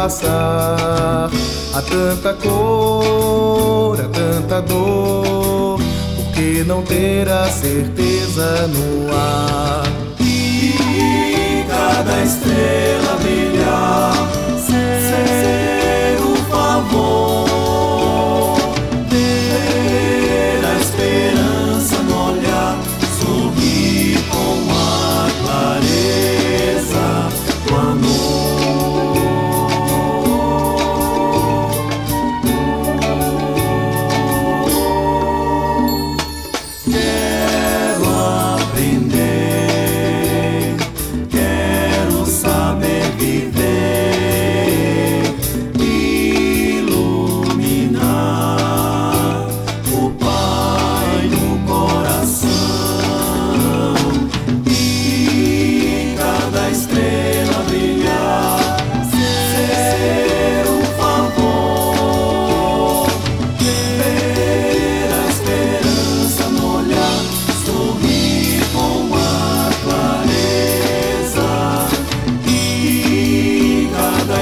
Passar. 0.09 1.29
Há 1.73 1.81
tanta 1.81 2.33
cor, 2.33 3.99
há 3.99 4.07
tanta 4.07 4.61
dor, 4.61 5.79
por 6.15 6.25
que 6.33 6.63
não 6.63 6.81
ter 6.81 7.29
a 7.29 7.45
certeza 7.49 8.67
no 8.67 9.13
ar? 9.13 9.83
E 10.19 11.65
cada 11.67 12.23
estrela 12.23 13.17
brilhar, 13.21 14.13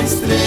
Sagres. 0.08 0.47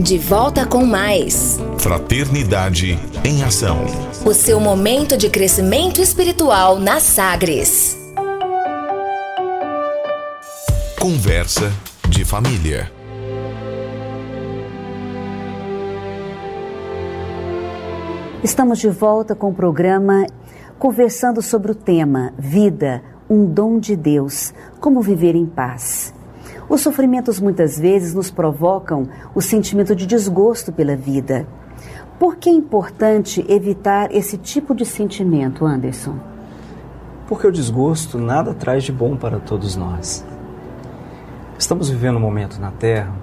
De 0.00 0.16
volta 0.16 0.64
com 0.64 0.86
mais. 0.86 1.58
Fraternidade 1.76 2.96
em 3.24 3.42
Ação. 3.42 3.78
O 4.24 4.32
seu 4.32 4.60
momento 4.60 5.16
de 5.16 5.28
crescimento 5.28 6.00
espiritual 6.00 6.78
na 6.78 7.00
Sagres. 7.00 7.98
Conversa 11.00 11.72
de 12.08 12.24
família. 12.24 12.92
Estamos 18.44 18.78
de 18.78 18.90
volta 18.90 19.34
com 19.34 19.50
o 19.50 19.54
programa 19.54 20.24
conversando 20.78 21.42
sobre 21.42 21.72
o 21.72 21.74
tema 21.74 22.32
Vida, 22.38 23.02
um 23.28 23.44
dom 23.44 23.80
de 23.80 23.96
Deus, 23.96 24.54
como 24.78 25.02
viver 25.02 25.34
em 25.34 25.44
paz. 25.44 26.16
Os 26.68 26.82
sofrimentos 26.82 27.40
muitas 27.40 27.78
vezes 27.78 28.12
nos 28.14 28.30
provocam 28.30 29.08
o 29.34 29.40
sentimento 29.40 29.96
de 29.96 30.06
desgosto 30.06 30.70
pela 30.70 30.94
vida. 30.94 31.46
Por 32.18 32.36
que 32.36 32.50
é 32.50 32.52
importante 32.52 33.44
evitar 33.48 34.14
esse 34.14 34.36
tipo 34.36 34.74
de 34.74 34.84
sentimento, 34.84 35.64
Anderson? 35.64 36.18
Porque 37.26 37.46
o 37.46 37.52
desgosto 37.52 38.18
nada 38.18 38.52
traz 38.52 38.84
de 38.84 38.92
bom 38.92 39.16
para 39.16 39.38
todos 39.38 39.76
nós. 39.76 40.26
Estamos 41.58 41.88
vivendo 41.88 42.16
um 42.16 42.20
momento 42.20 42.60
na 42.60 42.70
Terra 42.70 43.14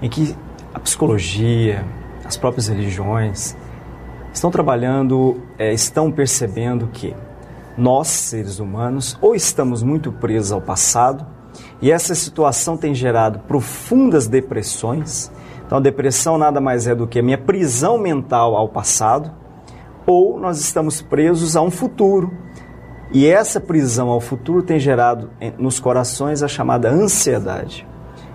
em 0.00 0.08
que 0.08 0.36
a 0.72 0.78
psicologia, 0.78 1.84
as 2.24 2.36
próprias 2.36 2.68
religiões 2.68 3.56
estão 4.32 4.50
trabalhando, 4.50 5.40
é, 5.58 5.72
estão 5.72 6.10
percebendo 6.10 6.88
que 6.88 7.14
nós, 7.76 8.08
seres 8.08 8.58
humanos, 8.58 9.18
ou 9.20 9.34
estamos 9.34 9.82
muito 9.82 10.12
presos 10.12 10.52
ao 10.52 10.60
passado, 10.60 11.26
e 11.80 11.90
essa 11.90 12.14
situação 12.14 12.76
tem 12.76 12.94
gerado 12.94 13.40
profundas 13.40 14.26
depressões. 14.26 15.30
Então, 15.66 15.80
depressão 15.80 16.36
nada 16.36 16.60
mais 16.60 16.86
é 16.86 16.94
do 16.94 17.06
que 17.06 17.18
a 17.18 17.22
minha 17.22 17.38
prisão 17.38 17.98
mental 17.98 18.56
ao 18.56 18.68
passado, 18.68 19.30
ou 20.06 20.38
nós 20.38 20.60
estamos 20.60 21.00
presos 21.00 21.56
a 21.56 21.62
um 21.62 21.70
futuro 21.70 22.30
e 23.12 23.26
essa 23.26 23.60
prisão 23.60 24.08
ao 24.08 24.20
futuro 24.20 24.62
tem 24.62 24.80
gerado 24.80 25.30
nos 25.58 25.78
corações 25.78 26.42
a 26.42 26.48
chamada 26.48 26.88
ansiedade, 26.88 27.86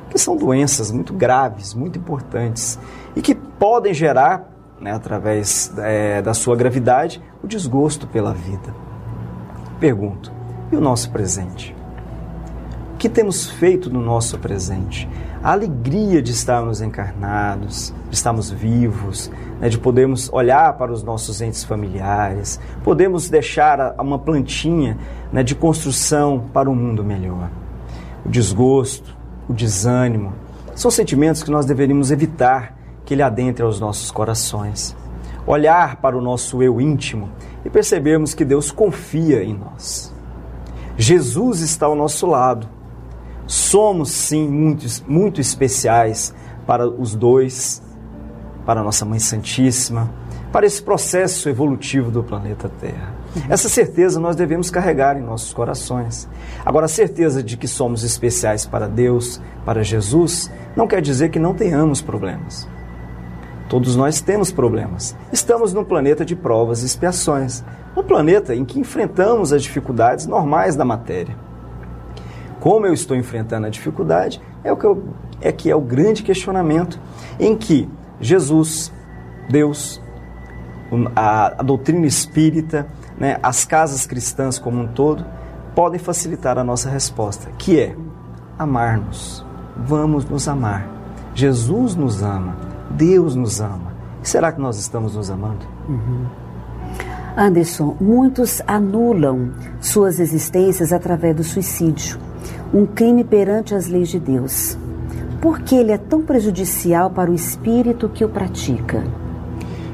que 0.10 0.20
são 0.20 0.38
doenças 0.38 0.92
muito 0.92 1.14
graves, 1.14 1.74
muito 1.74 1.98
importantes 1.98 2.78
e 3.16 3.22
que 3.22 3.34
podem 3.34 3.92
gerar, 3.92 4.48
né, 4.80 4.94
através 4.94 5.74
é, 5.80 6.22
da 6.22 6.34
sua 6.36 6.56
gravidade, 6.56 7.22
o 7.44 7.48
desgosto 7.48 8.06
pela 8.06 8.34
vida. 8.34 8.74
Pergunto: 9.80 10.32
e 10.72 10.76
o 10.76 10.82
nosso 10.82 11.10
presente? 11.12 11.77
Que 12.98 13.08
temos 13.08 13.48
feito 13.48 13.92
no 13.92 14.02
nosso 14.02 14.40
presente? 14.40 15.08
A 15.44 15.52
alegria 15.52 16.20
de 16.20 16.32
estarmos 16.32 16.82
encarnados, 16.82 17.94
de 18.10 18.16
estarmos 18.16 18.50
vivos, 18.50 19.30
né, 19.62 19.70
de 19.70 19.78
podermos 19.78 20.34
olhar 20.34 20.74
para 20.74 20.92
os 20.92 21.04
nossos 21.04 21.40
entes 21.40 21.64
familiares, 21.64 22.60
podemos 22.84 23.30
deixar 23.30 23.94
uma 24.00 24.18
plantinha 24.18 24.98
né, 25.32 25.44
de 25.44 25.54
construção 25.54 26.50
para 26.52 26.68
um 26.72 26.76
mundo 26.76 27.04
melhor. 27.04 27.52
O 28.26 28.30
desgosto, 28.30 29.16
o 29.48 29.54
desânimo, 29.54 30.34
são 30.74 30.90
sentimentos 30.90 31.44
que 31.44 31.52
nós 31.52 31.68
deveríamos 31.68 32.10
evitar 32.10 32.76
que 33.06 33.14
ele 33.14 33.22
adentre 33.22 33.64
aos 33.64 33.80
nossos 33.80 34.10
corações. 34.10 34.96
Olhar 35.46 35.98
para 35.98 36.18
o 36.18 36.22
nosso 36.22 36.64
eu 36.64 36.82
íntimo 36.82 37.30
e 37.64 37.70
percebermos 37.70 38.34
que 38.34 38.44
Deus 38.44 38.72
confia 38.72 39.44
em 39.44 39.54
nós. 39.54 40.12
Jesus 40.98 41.62
está 41.62 41.86
ao 41.86 41.96
nosso 41.96 42.26
lado. 42.26 42.77
Somos 43.48 44.12
sim 44.12 44.48
muito, 44.48 44.86
muito 45.08 45.40
especiais 45.40 46.36
para 46.66 46.88
os 46.88 47.16
dois, 47.16 47.82
para 48.66 48.84
nossa 48.84 49.06
Mãe 49.06 49.20
Santíssima, 49.20 50.14
para 50.52 50.66
esse 50.66 50.82
processo 50.82 51.48
evolutivo 51.48 52.12
do 52.12 52.22
planeta 52.22 52.70
Terra. 52.80 53.16
Essa 53.50 53.70
certeza 53.70 54.20
nós 54.20 54.36
devemos 54.36 54.70
carregar 54.70 55.18
em 55.18 55.22
nossos 55.22 55.54
corações. 55.54 56.28
Agora, 56.66 56.86
a 56.86 56.90
certeza 56.90 57.42
de 57.42 57.56
que 57.56 57.68
somos 57.68 58.04
especiais 58.04 58.66
para 58.66 58.88
Deus, 58.88 59.42
para 59.64 59.84
Jesus, 59.84 60.52
não 60.76 60.88
quer 60.88 61.02
dizer 61.02 61.30
que 61.30 61.40
não 61.40 61.54
tenhamos 61.54 62.02
problemas. 62.02 62.68
Todos 63.70 63.96
nós 63.96 64.20
temos 64.20 64.52
problemas. 64.52 65.16
Estamos 65.32 65.74
num 65.74 65.84
planeta 65.84 66.26
de 66.26 66.36
provas 66.36 66.84
e 66.84 66.86
expiações, 66.86 67.64
um 67.96 68.04
planeta 68.04 68.54
em 68.56 68.66
que 68.66 68.80
enfrentamos 68.80 69.54
as 69.54 69.64
dificuldades 69.64 70.26
normais 70.26 70.76
da 70.76 70.84
matéria. 70.84 71.47
Como 72.68 72.86
eu 72.86 72.94
estou 72.94 73.16
enfrentando 73.16 73.66
a 73.66 73.70
dificuldade 73.70 74.42
é 74.62 74.74
o 74.74 74.76
que, 74.76 74.86
eu, 74.86 75.02
é, 75.40 75.54
que 75.54 75.72
é 75.72 75.76
o 75.78 75.80
grande 75.80 76.22
questionamento 76.22 77.00
em 77.40 77.56
que 77.56 77.90
Jesus, 78.20 78.92
Deus, 79.50 80.02
a, 81.16 81.62
a 81.62 81.64
doutrina 81.64 82.06
espírita, 82.06 82.86
né, 83.18 83.40
as 83.42 83.64
casas 83.64 84.06
cristãs 84.06 84.60
como 84.60 84.82
um 84.82 84.88
todo, 84.88 85.26
podem 85.74 85.98
facilitar 85.98 86.58
a 86.58 86.64
nossa 86.66 86.90
resposta, 86.90 87.50
que 87.58 87.80
é 87.80 87.96
amar-nos. 88.60 89.46
Vamos 89.78 90.26
nos 90.26 90.46
amar. 90.50 90.90
Jesus 91.34 91.96
nos 91.96 92.22
ama, 92.22 92.58
Deus 92.92 93.34
nos 93.34 93.62
ama. 93.62 93.94
Será 94.22 94.52
que 94.52 94.60
nós 94.60 94.78
estamos 94.78 95.16
nos 95.16 95.32
amando? 95.32 95.66
Uhum. 95.88 96.26
Anderson, 97.38 97.96
muitos 98.02 98.62
anulam 98.68 99.54
suas 99.80 100.20
existências 100.20 100.92
através 100.92 101.34
do 101.34 101.46
suicídio, 101.46 102.27
um 102.74 102.86
crime 102.86 103.24
perante 103.24 103.74
as 103.74 103.88
leis 103.88 104.10
de 104.10 104.20
Deus. 104.20 104.78
Por 105.42 105.62
que 105.62 105.76
ele 105.76 105.92
é 105.92 105.98
tão 105.98 106.22
prejudicial 106.22 107.10
para 107.10 107.32
o 107.32 107.34
espírito 107.34 108.10
que 108.10 108.26
o 108.26 108.30
pratica? 108.30 109.04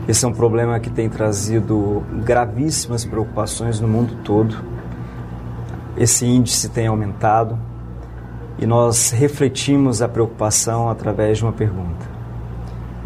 Esse 0.08 0.26
é 0.26 0.28
um 0.28 0.34
problema 0.34 0.80
que 0.80 0.90
tem 0.90 1.10
trazido 1.10 2.04
gravíssimas 2.24 3.06
preocupações 3.06 3.80
no 3.80 3.88
mundo 3.88 4.18
todo. 4.24 4.56
Esse 5.96 6.26
índice 6.26 6.70
tem 6.70 6.88
aumentado 6.88 7.58
e 8.58 8.66
nós 8.66 9.12
refletimos 9.12 10.02
a 10.02 10.08
preocupação 10.08 10.90
através 10.90 11.38
de 11.38 11.44
uma 11.44 11.54
pergunta: 11.54 12.06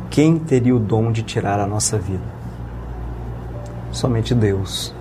Quem 0.10 0.40
teria 0.40 0.76
o 0.76 0.80
dom 0.80 1.12
de 1.12 1.24
tirar 1.24 1.60
a 1.60 1.68
nossa 1.68 1.98
vida? 1.98 2.24
Somente 3.92 4.34
Deus. 4.34 4.96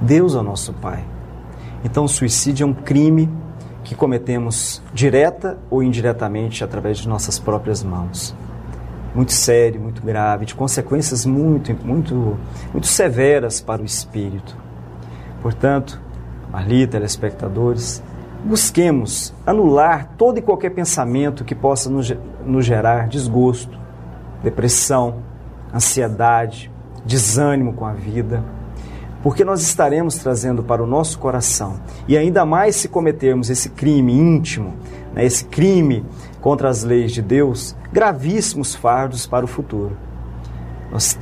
Deus 0.00 0.34
é 0.34 0.38
o 0.38 0.42
nosso 0.42 0.72
Pai. 0.72 1.04
Então, 1.84 2.04
o 2.04 2.08
suicídio 2.08 2.64
é 2.64 2.66
um 2.66 2.74
crime 2.74 3.28
que 3.86 3.94
cometemos 3.94 4.82
direta 4.92 5.56
ou 5.70 5.80
indiretamente 5.80 6.64
através 6.64 6.98
de 6.98 7.08
nossas 7.08 7.38
próprias 7.38 7.84
mãos. 7.84 8.34
Muito 9.14 9.32
sério, 9.32 9.80
muito 9.80 10.02
grave, 10.02 10.44
de 10.44 10.56
consequências 10.56 11.24
muito, 11.24 11.72
muito, 11.86 12.36
muito 12.72 12.86
severas 12.88 13.60
para 13.60 13.80
o 13.80 13.84
espírito. 13.84 14.56
Portanto, 15.40 16.00
ali, 16.52 16.84
telespectadores, 16.84 18.02
busquemos 18.44 19.32
anular 19.46 20.14
todo 20.18 20.38
e 20.38 20.42
qualquer 20.42 20.70
pensamento 20.70 21.44
que 21.44 21.54
possa 21.54 21.88
nos, 21.88 22.12
nos 22.44 22.66
gerar 22.66 23.06
desgosto, 23.06 23.78
depressão, 24.42 25.22
ansiedade, 25.72 26.72
desânimo 27.04 27.72
com 27.72 27.86
a 27.86 27.92
vida 27.92 28.42
porque 29.22 29.44
nós 29.44 29.62
estaremos 29.62 30.16
trazendo 30.18 30.62
para 30.62 30.82
o 30.82 30.86
nosso 30.86 31.18
coração, 31.18 31.80
e 32.06 32.16
ainda 32.16 32.44
mais 32.44 32.76
se 32.76 32.88
cometermos 32.88 33.50
esse 33.50 33.70
crime 33.70 34.12
íntimo, 34.12 34.74
né, 35.14 35.24
esse 35.24 35.44
crime 35.44 36.04
contra 36.40 36.68
as 36.68 36.84
leis 36.84 37.12
de 37.12 37.22
Deus, 37.22 37.76
gravíssimos 37.92 38.74
fardos 38.74 39.26
para 39.26 39.44
o 39.44 39.48
futuro. 39.48 39.96
Nós 40.92 41.18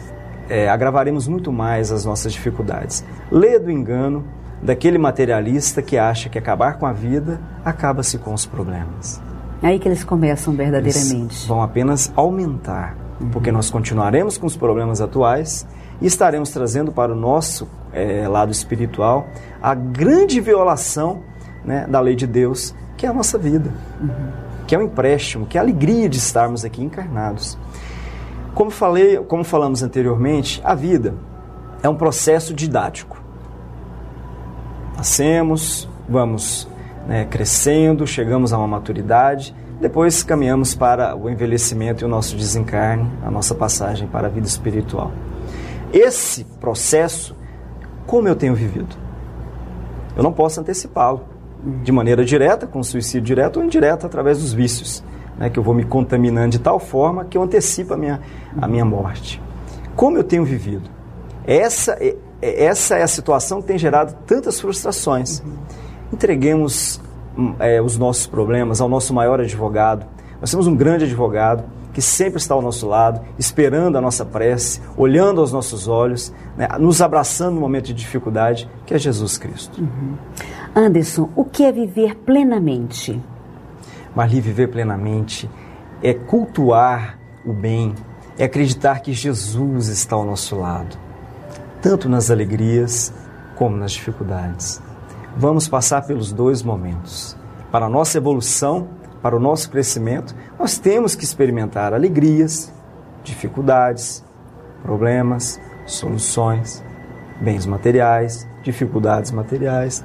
é, 0.49 0.69
agravaremos 0.69 1.27
muito 1.27 1.53
mais 1.53 1.91
as 1.91 2.05
nossas 2.05 2.33
dificuldades. 2.33 3.05
Lê 3.31 3.59
do 3.59 3.71
engano 3.71 4.25
daquele 4.63 4.99
materialista 4.99 5.83
que 5.83 5.97
acha 5.97 6.29
que 6.29 6.39
acabar 6.39 6.79
com 6.79 6.87
a 6.87 6.93
vida 6.93 7.41
acaba-se 7.65 8.19
com 8.19 8.33
os 8.33 8.47
problemas. 8.47 9.21
É 9.63 9.69
aí 9.69 9.79
que 9.79 9.89
eles 9.89 10.05
começam 10.05 10.55
verdadeiramente. 10.55 11.35
Eles 11.37 11.47
vão 11.47 11.63
apenas 11.63 12.13
aumentar, 12.15 12.97
uhum. 13.21 13.31
porque 13.31 13.51
nós 13.53 13.71
continuaremos 13.71 14.39
com 14.39 14.47
os 14.47 14.57
problemas 14.57 15.01
atuais 15.01 15.67
e 16.01 16.07
estaremos 16.07 16.51
trazendo 16.51 16.93
para 16.93 17.12
o 17.12 17.17
nosso 17.17 17.69
é, 17.93 18.27
lado 18.29 18.53
espiritual 18.53 19.27
a 19.62 19.75
grande 19.75 20.41
violação 20.41 21.23
né, 21.65 21.87
da 21.89 22.01
lei 22.01 22.15
de 22.15 22.27
Deus, 22.27 22.75
que 22.97 23.07
é 23.07 23.09
a 23.09 23.12
nossa 23.12 23.39
vida, 23.39 23.71
uhum. 24.01 24.33
que 24.67 24.75
é 24.75 24.79
um 24.79 24.83
empréstimo, 24.83 25.47
que 25.47 25.57
é 25.57 25.61
a 25.61 25.65
alegria 25.65 26.09
de 26.09 26.19
estarmos 26.19 26.65
aqui 26.65 26.83
encarnados. 26.83 27.59
Como 28.55 28.71
falei, 28.71 29.17
como 29.17 29.43
falamos 29.43 29.83
anteriormente, 29.83 30.61
a 30.65 30.75
vida 30.75 31.15
é 31.83 31.89
um 31.89 31.97
processo 31.97 32.55
didático. 32.55 33.21
Nascemos, 34.97 35.89
vamos 36.09 36.69
né, 37.07 37.25
crescendo, 37.25 38.07
chegamos 38.07 38.53
a 38.53 38.59
uma 38.59 38.69
maturidade, 38.69 39.55
depois 39.85 40.22
caminhamos 40.22 40.74
para 40.74 41.14
o 41.14 41.28
envelhecimento 41.28 42.03
e 42.03 42.07
o 42.07 42.09
nosso 42.09 42.35
desencarne, 42.37 43.07
a 43.22 43.30
nossa 43.30 43.55
passagem 43.55 44.09
para 44.09 44.28
a 44.28 44.30
vida 44.30 44.47
espiritual. 44.47 45.12
Esse 45.93 46.43
processo, 46.59 47.37
como 48.07 48.26
eu 48.26 48.35
tenho 48.35 48.55
vivido? 48.55 48.97
Eu 50.16 50.22
não 50.22 50.32
posso 50.32 50.59
antecipá-lo 50.59 51.26
de 51.82 51.93
maneira 51.93 52.24
direta, 52.24 52.66
com 52.66 52.82
suicídio 52.82 53.20
direto 53.20 53.59
ou 53.59 53.64
indireta, 53.66 54.07
através 54.07 54.39
dos 54.39 54.55
vícios, 54.55 55.05
né, 55.37 55.51
que 55.51 55.59
eu 55.59 55.62
vou 55.62 55.74
me 55.74 55.85
contaminando 55.85 56.49
de 56.49 56.61
tal 56.61 56.80
forma 56.80 57.26
que 57.26 57.37
eu 57.37 57.43
antecipo 57.43 57.93
a 57.93 57.97
minha, 57.99 58.22
a 58.59 58.66
minha 58.66 58.87
morte. 58.87 59.39
Como 59.95 60.16
eu 60.16 60.24
tenho 60.24 60.47
vivido? 60.47 60.89
Essa 61.47 61.93
é, 62.01 62.16
é 62.41 62.64
essa 62.64 62.97
é 62.97 63.03
a 63.03 63.07
situação 63.07 63.61
que 63.61 63.68
tem 63.68 63.76
gerado 63.76 64.16
tantas 64.26 64.59
frustrações. 64.59 65.43
Entreguemos 66.11 67.03
é, 67.59 67.80
os 67.80 67.97
nossos 67.97 68.26
problemas 68.26 68.80
ao 68.80 68.89
nosso 68.89 69.12
maior 69.12 69.41
advogado. 69.41 70.07
Nós 70.41 70.51
temos 70.51 70.66
um 70.66 70.76
grande 70.76 71.05
advogado 71.05 71.64
que 71.93 72.03
sempre 72.03 72.39
está 72.39 72.55
ao 72.55 72.61
nosso 72.61 72.89
lado, 72.89 73.20
esperando 73.39 73.97
a 73.97 74.01
nossa 74.01 74.24
prece, 74.24 74.80
olhando 74.97 75.41
aos 75.41 75.53
nossos 75.53 75.87
olhos, 75.87 76.32
né, 76.57 76.66
nos 76.78 77.01
abraçando 77.01 77.55
no 77.55 77.61
momento 77.61 77.87
de 77.87 77.95
dificuldade, 77.95 78.68
que 78.85 78.93
é 78.93 78.99
Jesus 78.99 79.39
Cristo. 79.39 79.80
Uhum. 79.80 80.16
Anderson, 80.74 81.30
o 81.37 81.45
que 81.45 81.62
é 81.62 81.70
viver 81.70 82.16
plenamente? 82.16 83.22
Marli, 84.14 84.41
viver 84.41 84.68
plenamente 84.68 85.49
é 86.03 86.12
cultuar 86.12 87.18
o 87.47 87.53
bem, 87.53 87.95
é 88.37 88.45
acreditar 88.45 89.01
que 89.01 89.12
Jesus 89.12 89.89
está 89.89 90.16
ao 90.16 90.24
nosso 90.24 90.57
lado, 90.57 90.97
tanto 91.80 92.09
nas 92.09 92.30
alegrias 92.30 93.14
como 93.55 93.76
nas 93.76 93.93
dificuldades. 93.93 94.82
Vamos 95.37 95.66
passar 95.66 96.03
pelos 96.07 96.32
dois 96.32 96.62
momentos. 96.62 97.37
Para 97.72 97.87
a 97.87 97.89
nossa 97.89 98.18
evolução, 98.18 98.89
para 99.20 99.35
o 99.35 99.41
nosso 99.41 99.68
crescimento, 99.68 100.35
nós 100.57 100.78
temos 100.78 101.16
que 101.16 101.24
experimentar 101.24 101.93
alegrias, 101.93 102.72
dificuldades, 103.24 104.24
problemas, 104.82 105.61
soluções, 105.87 106.85
bens 107.41 107.66
materiais, 107.66 108.47
dificuldades 108.62 109.32
materiais, 109.32 110.05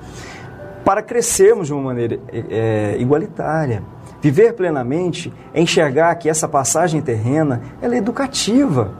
para 0.83 1.03
crescermos 1.03 1.67
de 1.67 1.73
uma 1.73 1.83
maneira 1.83 2.19
é, 2.31 2.95
igualitária. 2.97 3.83
Viver 4.21 4.53
plenamente 4.53 5.31
é 5.53 5.61
enxergar 5.61 6.15
que 6.15 6.27
essa 6.27 6.47
passagem 6.47 7.01
terrena 7.01 7.61
ela 7.81 7.93
é 7.93 7.99
educativa, 7.99 8.93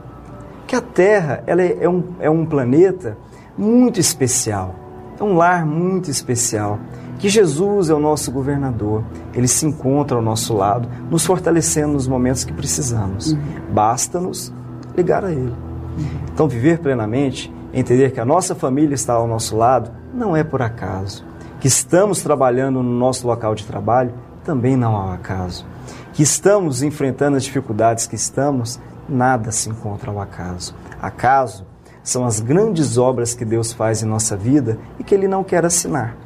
que 0.66 0.76
a 0.76 0.80
Terra 0.80 1.42
ela 1.46 1.60
é, 1.60 1.78
é 1.80 1.88
um, 1.88 2.04
é 2.20 2.30
um 2.30 2.46
planeta 2.46 3.18
muito 3.58 3.98
especial, 3.98 4.74
é 5.20 5.22
um 5.22 5.36
lar 5.36 5.66
muito 5.66 6.10
especial 6.10 6.80
que 7.20 7.28
Jesus 7.28 7.90
é 7.90 7.94
o 7.94 8.00
nosso 8.00 8.32
governador, 8.32 9.04
ele 9.34 9.46
se 9.46 9.66
encontra 9.66 10.16
ao 10.16 10.22
nosso 10.22 10.54
lado, 10.54 10.88
nos 11.10 11.24
fortalecendo 11.26 11.92
nos 11.92 12.08
momentos 12.08 12.44
que 12.44 12.52
precisamos. 12.52 13.32
Uhum. 13.32 13.38
Basta-nos 13.70 14.50
ligar 14.96 15.22
a 15.22 15.30
Ele. 15.30 15.52
Uhum. 15.98 16.06
Então, 16.32 16.48
viver 16.48 16.78
plenamente, 16.78 17.52
entender 17.74 18.12
que 18.12 18.20
a 18.20 18.24
nossa 18.24 18.54
família 18.54 18.94
está 18.94 19.12
ao 19.12 19.28
nosso 19.28 19.54
lado, 19.54 19.90
não 20.14 20.34
é 20.34 20.42
por 20.42 20.62
acaso. 20.62 21.22
Que 21.60 21.68
estamos 21.68 22.22
trabalhando 22.22 22.82
no 22.82 22.98
nosso 22.98 23.26
local 23.26 23.54
de 23.54 23.66
trabalho, 23.66 24.14
também 24.42 24.74
não 24.74 24.94
é 24.94 25.10
um 25.10 25.12
acaso. 25.12 25.66
Que 26.14 26.22
estamos 26.22 26.82
enfrentando 26.82 27.36
as 27.36 27.44
dificuldades 27.44 28.06
que 28.06 28.14
estamos, 28.16 28.80
nada 29.06 29.52
se 29.52 29.68
encontra 29.68 30.10
ao 30.10 30.18
acaso. 30.22 30.74
Acaso 31.02 31.66
são 32.02 32.24
as 32.24 32.40
grandes 32.40 32.98
obras 32.98 33.34
que 33.34 33.44
Deus 33.44 33.72
faz 33.72 34.02
em 34.02 34.06
nossa 34.06 34.36
vida 34.36 34.78
e 34.98 35.04
que 35.04 35.14
Ele 35.14 35.28
não 35.28 35.44
quer 35.44 35.64
assinar 35.64 36.16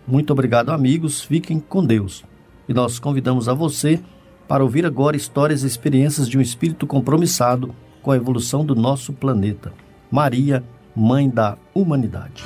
Muito 0.08 0.32
obrigado, 0.32 0.72
amigos. 0.72 1.22
Fiquem 1.22 1.60
com 1.60 1.86
Deus. 1.86 2.24
E 2.68 2.74
nós 2.74 3.00
convidamos 3.00 3.48
a 3.50 3.54
você 3.54 4.00
para 4.48 4.64
ouvir 4.64 4.86
agora 4.86 5.18
histórias 5.18 5.64
e 5.64 5.68
experiências 5.68 6.30
de 6.30 6.38
um 6.38 6.42
espírito 6.42 6.86
compromissado 6.86 7.74
com 8.02 8.12
a 8.12 8.16
evolução 8.16 8.64
do 8.64 8.76
nosso 8.76 9.12
planeta. 9.12 9.74
Maria, 10.12 10.64
Mãe 10.96 11.30
da 11.30 11.58
Humanidade. 11.74 12.44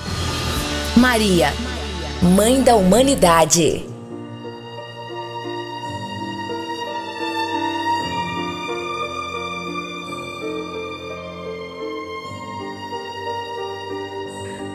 Maria, 0.95 1.49
Mãe 2.35 2.63
da 2.63 2.75
Humanidade. 2.75 3.98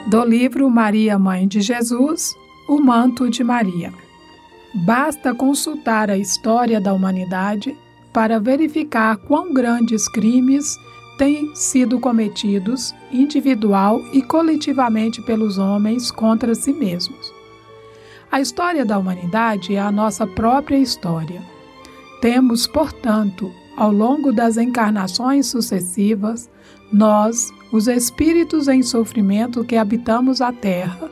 Do 0.06 0.22
livro 0.22 0.68
Maria, 0.68 1.18
Mãe 1.18 1.48
de 1.48 1.62
Jesus, 1.62 2.34
O 2.68 2.78
Manto 2.78 3.30
de 3.30 3.42
Maria. 3.42 3.92
Basta 4.74 5.34
consultar 5.34 6.10
a 6.10 6.18
história 6.18 6.80
da 6.80 6.92
humanidade 6.92 7.74
para 8.12 8.38
verificar 8.38 9.16
quão 9.16 9.54
grandes 9.54 10.06
crimes 10.08 10.76
têm 11.16 11.54
sido 11.54 11.98
cometidos 11.98 12.94
individual 13.10 14.00
e 14.12 14.20
coletivamente 14.20 15.22
pelos 15.22 15.58
homens 15.58 16.10
contra 16.10 16.54
si 16.54 16.72
mesmos. 16.72 17.32
A 18.30 18.40
história 18.40 18.84
da 18.84 18.98
humanidade 18.98 19.74
é 19.74 19.80
a 19.80 19.92
nossa 19.92 20.26
própria 20.26 20.76
história. 20.76 21.40
Temos, 22.20 22.66
portanto, 22.66 23.50
ao 23.76 23.92
longo 23.92 24.32
das 24.32 24.56
encarnações 24.56 25.46
sucessivas, 25.46 26.50
Nós, 26.92 27.50
os 27.74 27.88
espíritos 27.88 28.68
em 28.68 28.84
sofrimento 28.84 29.64
que 29.64 29.74
habitamos 29.74 30.40
a 30.40 30.52
terra, 30.52 31.10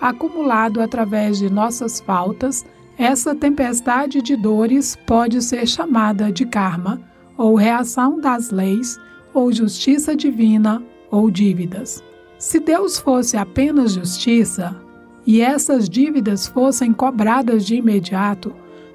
acumulado 0.00 0.80
através 0.80 1.38
de 1.38 1.50
nossas 1.50 1.98
faltas, 1.98 2.64
essa 2.96 3.34
tempestade 3.34 4.22
de 4.22 4.36
dores 4.36 4.96
pode 5.08 5.42
ser 5.42 5.66
chamada 5.66 6.30
de 6.30 6.46
karma, 6.46 7.00
ou 7.36 7.56
reação 7.56 8.20
das 8.20 8.52
leis, 8.52 8.96
ou 9.32 9.50
justiça 9.52 10.14
divina, 10.14 10.80
ou 11.10 11.32
dívidas. 11.32 12.00
Se 12.38 12.60
Deus 12.60 12.96
fosse 12.96 13.36
apenas 13.36 13.94
justiça, 13.94 14.80
e 15.26 15.40
essas 15.40 15.88
dívidas 15.88 16.46
fossem 16.46 16.92
cobradas 16.92 17.66
de 17.66 17.74
imediato, 17.74 18.54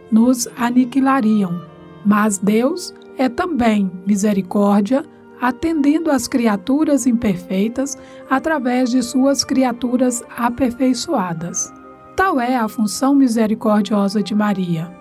nos 0.09 0.47
aniquilariam. 0.55 1.61
Mas 2.05 2.38
Deus 2.38 2.93
é 3.17 3.28
também 3.28 3.91
misericórdia, 4.07 5.03
atendendo 5.41 6.11
às 6.11 6.27
criaturas 6.27 7.07
imperfeitas 7.07 7.97
através 8.29 8.89
de 8.89 9.01
suas 9.01 9.43
criaturas 9.43 10.23
aperfeiçoadas. 10.35 11.73
Tal 12.15 12.39
é 12.39 12.55
a 12.55 12.67
função 12.67 13.15
misericordiosa 13.15 14.21
de 14.21 14.35
Maria: 14.35 14.91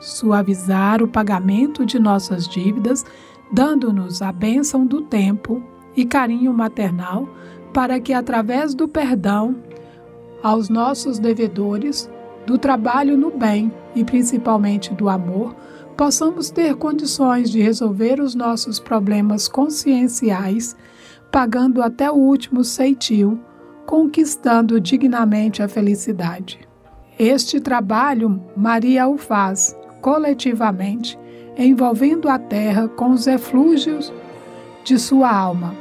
suavizar 0.00 1.02
o 1.02 1.08
pagamento 1.08 1.84
de 1.84 1.98
nossas 1.98 2.48
dívidas, 2.48 3.04
dando-nos 3.52 4.22
a 4.22 4.32
bênção 4.32 4.86
do 4.86 5.02
tempo 5.02 5.62
e 5.96 6.04
carinho 6.04 6.52
maternal, 6.52 7.28
para 7.72 8.00
que, 8.00 8.12
através 8.12 8.74
do 8.74 8.88
perdão 8.88 9.56
aos 10.42 10.68
nossos 10.68 11.18
devedores, 11.18 12.10
do 12.46 12.58
trabalho 12.58 13.16
no 13.16 13.30
bem 13.30 13.72
e 13.94 14.04
principalmente 14.04 14.92
do 14.92 15.08
amor, 15.08 15.54
possamos 15.96 16.50
ter 16.50 16.74
condições 16.74 17.50
de 17.50 17.60
resolver 17.60 18.20
os 18.20 18.34
nossos 18.34 18.80
problemas 18.80 19.48
conscienciais, 19.48 20.76
pagando 21.30 21.82
até 21.82 22.10
o 22.10 22.14
último 22.14 22.64
ceitil, 22.64 23.38
conquistando 23.86 24.80
dignamente 24.80 25.62
a 25.62 25.68
felicidade. 25.68 26.60
Este 27.18 27.60
trabalho 27.60 28.42
Maria 28.56 29.06
o 29.06 29.16
faz 29.16 29.76
coletivamente, 30.00 31.18
envolvendo 31.56 32.28
a 32.28 32.38
terra 32.38 32.88
com 32.88 33.10
os 33.10 33.26
eflúgios 33.26 34.12
de 34.82 34.98
sua 34.98 35.30
alma, 35.30 35.74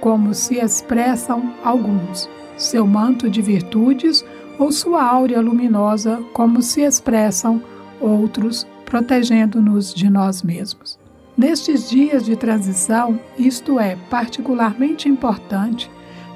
como 0.00 0.34
se 0.34 0.56
expressam 0.56 1.54
alguns, 1.64 2.28
seu 2.56 2.86
manto 2.86 3.30
de 3.30 3.40
virtudes 3.40 4.24
ou 4.58 4.72
sua 4.72 5.02
áurea 5.04 5.40
luminosa, 5.40 6.22
como 6.32 6.60
se 6.60 6.82
expressam 6.82 7.62
outros 8.00 8.66
protegendo-nos 8.92 9.94
de 9.94 10.10
nós 10.10 10.42
mesmos. 10.42 10.98
Nestes 11.34 11.88
dias 11.88 12.26
de 12.26 12.36
transição, 12.36 13.18
isto 13.38 13.80
é 13.80 13.96
particularmente 14.10 15.08
importante, 15.08 15.90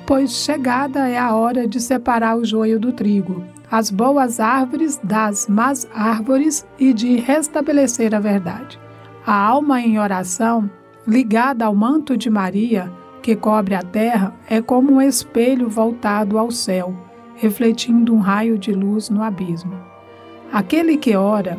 pois 0.07 0.31
chegada 0.31 1.07
é 1.07 1.19
a 1.19 1.35
hora 1.35 1.69
de 1.69 1.79
separar 1.79 2.35
o 2.35 2.47
joio 2.47 2.81
do 2.81 2.93
trigo, 2.93 3.45
as 3.71 3.91
boas 3.91 4.41
árvores 4.41 4.99
das 5.05 5.47
más 5.49 5.87
árvores 5.95 6.67
e 6.79 6.95
de 6.95 7.17
restabelecer 7.17 8.15
a 8.15 8.21
verdade. 8.21 8.81
A 9.27 9.35
alma 9.35 9.83
em 9.83 9.99
oração, 9.99 10.71
ligada 11.07 11.67
ao 11.67 11.75
manto 11.75 12.17
de 12.17 12.31
Maria, 12.31 12.91
que 13.21 13.37
cobre 13.37 13.75
a 13.75 13.83
terra, 13.83 14.35
é 14.49 14.63
como 14.63 14.95
um 14.95 15.03
espelho 15.03 15.69
voltado 15.69 16.39
ao 16.39 16.51
céu, 16.51 16.97
refletindo 17.35 18.15
um 18.15 18.19
raio 18.19 18.57
de 18.57 18.73
luz 18.73 19.11
no 19.11 19.23
abismo. 19.23 19.75
Aquele 20.51 20.97
que 20.97 21.15
ora, 21.15 21.59